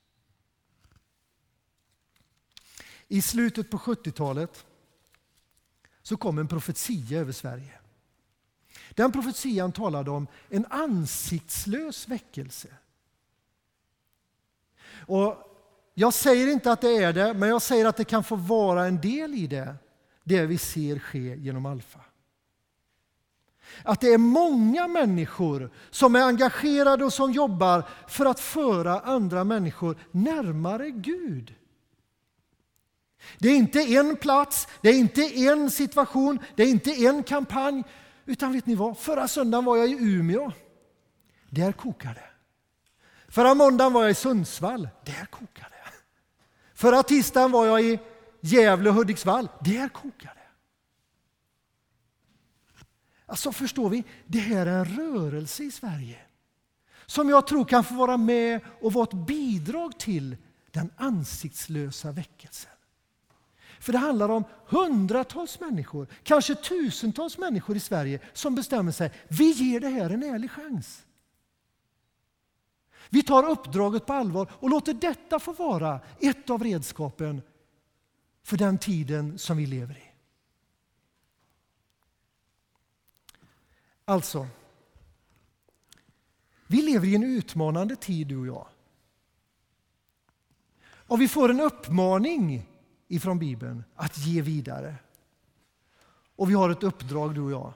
I 3.08 3.22
slutet 3.22 3.70
på 3.70 3.78
70-talet 3.78 4.66
så 6.02 6.18
kom 6.18 6.38
en 6.38 6.48
profetia 6.48 7.20
över 7.20 7.32
Sverige. 7.32 7.80
Den 8.90 9.12
profetian 9.12 9.72
talade 9.72 10.12
om 10.12 10.28
en 10.50 10.66
ansiktslös 10.66 12.08
väckelse. 12.08 12.68
Och 14.90 15.36
jag 15.94 16.14
säger 16.14 16.48
inte 16.48 16.72
att 16.72 16.82
det 16.82 17.04
är 17.04 17.14
det, 17.14 17.34
men 17.34 17.50
jag 17.50 17.62
säger 17.62 17.86
att 17.86 17.98
det 17.98 18.06
kan 18.06 18.24
få 18.24 18.36
vara 18.36 18.86
en 18.86 19.02
del 19.02 19.34
i 19.34 19.48
det, 19.48 19.76
det 20.24 20.46
vi 20.46 20.58
ser 20.58 21.00
ske 21.00 21.36
genom 21.36 21.66
Alfa. 21.66 22.02
Att 23.84 24.02
det 24.02 24.14
är 24.14 24.18
många 24.18 24.88
människor 24.88 25.70
som 25.90 26.16
är 26.16 26.22
engagerade 26.22 27.06
och 27.06 27.14
som 27.14 27.32
jobbar 27.32 27.84
för 28.08 28.26
att 28.26 28.40
föra 28.40 29.00
andra 29.00 29.44
människor 29.44 29.98
närmare 30.12 30.92
Gud. 30.92 31.56
Det 33.38 33.50
är 33.50 33.56
inte 33.56 33.80
en 33.80 34.16
plats, 34.16 34.68
det 34.82 34.90
är 34.90 34.94
inte 34.94 35.22
en 35.22 35.72
situation, 35.72 36.40
det 36.56 36.64
är 36.64 36.68
inte 36.68 36.92
en 36.92 37.24
kampanj. 37.24 37.84
Utan 38.26 38.54
vet 38.54 38.66
ni 38.66 38.76
vad? 38.76 38.98
Förra 38.98 39.28
söndagen 39.28 39.66
var 39.66 39.78
jag 39.78 39.90
i 39.90 39.98
Umeå. 40.00 40.52
Där 41.50 41.72
kokade 41.72 42.14
det. 42.14 42.30
Förra 43.32 43.54
måndagen 43.54 43.94
var 43.94 44.02
jag 44.02 44.12
i 44.12 44.16
Sundsvall. 44.16 44.90
Där 45.06 45.26
kokade 45.26 45.70
det. 45.70 45.94
Förra 46.74 47.04
tisdagen 47.04 47.52
var 47.52 47.66
jag 47.66 47.82
i 47.82 48.00
Gävle 48.42 48.90
och 48.90 48.96
Hudiksvall. 48.96 49.50
Där 49.62 49.90
kokade 49.90 50.34
det. 50.36 50.37
Alltså 53.30 53.52
förstår 53.52 53.90
vi, 53.90 54.04
det 54.26 54.40
här 54.40 54.66
är 54.66 54.80
en 54.80 54.86
rörelse 54.86 55.64
i 55.64 55.72
Sverige 55.72 56.18
som 57.06 57.30
jag 57.30 57.48
tror 57.48 57.66
kan 57.66 57.84
få 57.84 57.94
vara 57.94 58.18
med 58.18 58.60
och 58.82 58.94
vara 58.94 59.04
ett 59.04 59.28
bidrag 59.28 60.00
till 60.00 60.38
den 60.72 60.92
ansiktslösa 60.98 62.12
väckelsen. 62.12 62.72
För 63.80 63.94
det 63.94 64.00
handlar 64.00 64.30
om 64.30 64.44
hundratals 64.66 65.60
människor, 65.60 66.08
kanske 66.24 66.56
tusentals 66.56 67.38
människor 67.38 67.76
i 67.76 67.80
Sverige 67.80 68.20
som 68.34 68.56
bestämmer 68.56 68.92
sig, 68.92 69.12
vi 69.28 69.52
ger 69.52 69.80
det 69.80 69.90
här 69.90 70.10
en 70.10 70.24
ärlig 70.24 70.52
chans. 70.52 71.06
Vi 73.10 73.24
tar 73.24 73.50
uppdraget 73.50 74.06
på 74.06 74.14
allvar 74.14 74.52
och 74.54 74.70
låter 74.70 74.94
detta 74.94 75.40
få 75.40 75.54
vara 75.54 76.00
ett 76.20 76.50
av 76.50 76.64
redskapen 76.64 77.42
för 78.44 78.58
den 78.58 78.78
tiden 78.78 79.38
som 79.38 79.58
vi 79.58 79.66
lever 79.66 79.98
i. 79.98 80.07
Alltså, 84.10 84.48
vi 86.68 86.82
lever 86.82 87.08
i 87.08 87.16
en 87.16 87.24
utmanande 87.24 87.96
tid 87.96 88.28
du 88.28 88.38
och 88.38 88.48
jag. 88.48 88.68
Och 90.84 91.22
vi 91.22 91.28
får 91.28 91.50
en 91.50 91.60
uppmaning 91.60 92.70
ifrån 93.08 93.40
Bibeln 93.40 93.84
att 93.96 94.18
ge 94.18 94.42
vidare. 94.42 94.96
Och 96.36 96.50
vi 96.50 96.54
har 96.54 96.70
ett 96.70 96.84
uppdrag 96.84 97.36
du 97.36 97.42
och 97.42 97.52
jag 97.52 97.74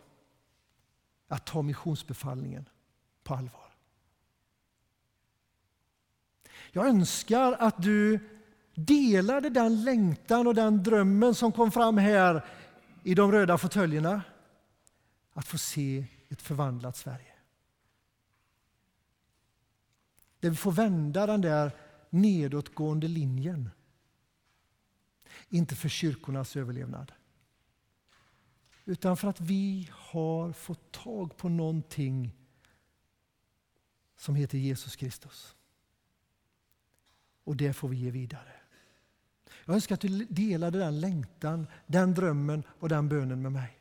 att 1.28 1.46
ta 1.46 1.62
missionsbefallningen 1.62 2.70
på 3.24 3.34
allvar. 3.34 3.76
Jag 6.72 6.88
önskar 6.88 7.56
att 7.60 7.84
du 7.84 8.20
delade 8.76 9.50
den 9.50 9.84
längtan 9.84 10.48
och 10.48 10.56
den 10.56 10.84
drömmen 10.84 11.36
som 11.36 11.52
kom 11.52 11.72
fram 11.72 11.98
här 11.98 12.46
i 13.04 13.16
de 13.16 13.32
röda 13.32 13.58
fåtöljerna. 13.58 14.22
Att 15.34 15.48
få 15.48 15.58
se 15.58 16.06
ett 16.32 16.42
förvandlat 16.42 16.98
Sverige. 16.98 17.34
Där 20.40 20.50
vi 20.50 20.56
får 20.56 20.72
vända 20.72 21.26
den 21.26 21.42
där 21.42 21.72
nedåtgående 22.10 23.08
linjen. 23.08 23.70
Inte 25.50 25.76
för 25.76 25.90
kyrkornas 25.90 26.56
överlevnad. 26.56 27.12
Utan 28.86 29.18
för 29.18 29.28
att 29.28 29.42
vi 29.42 29.90
har 29.92 30.54
fått 30.54 30.92
tag 30.92 31.38
på 31.38 31.50
någonting 31.50 32.36
som 34.18 34.36
heter 34.36 34.58
Jesus 34.58 34.96
Kristus. 34.96 35.56
Och 37.44 37.56
det 37.56 37.74
får 37.74 37.90
vi 37.90 37.98
ge 37.98 38.12
vidare. 38.12 38.54
Jag 39.66 39.76
önskar 39.76 39.96
att 39.96 40.02
du 40.02 40.26
delade 40.26 40.80
den 40.80 41.02
längtan, 41.02 41.68
den 41.88 42.14
drömmen 42.14 42.64
och 42.68 42.90
den 42.90 43.10
bönen 43.10 43.42
med 43.42 43.52
mig. 43.52 43.81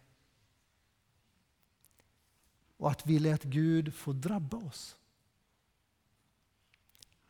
Och 2.81 2.91
att 2.91 3.07
vi 3.07 3.19
lät 3.19 3.43
Gud 3.43 3.95
få 3.95 4.13
drabba 4.13 4.57
oss. 4.57 4.97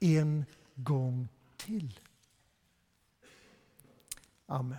En 0.01 0.45
gång 0.75 1.29
till. 1.57 2.01
Amen. 4.47 4.79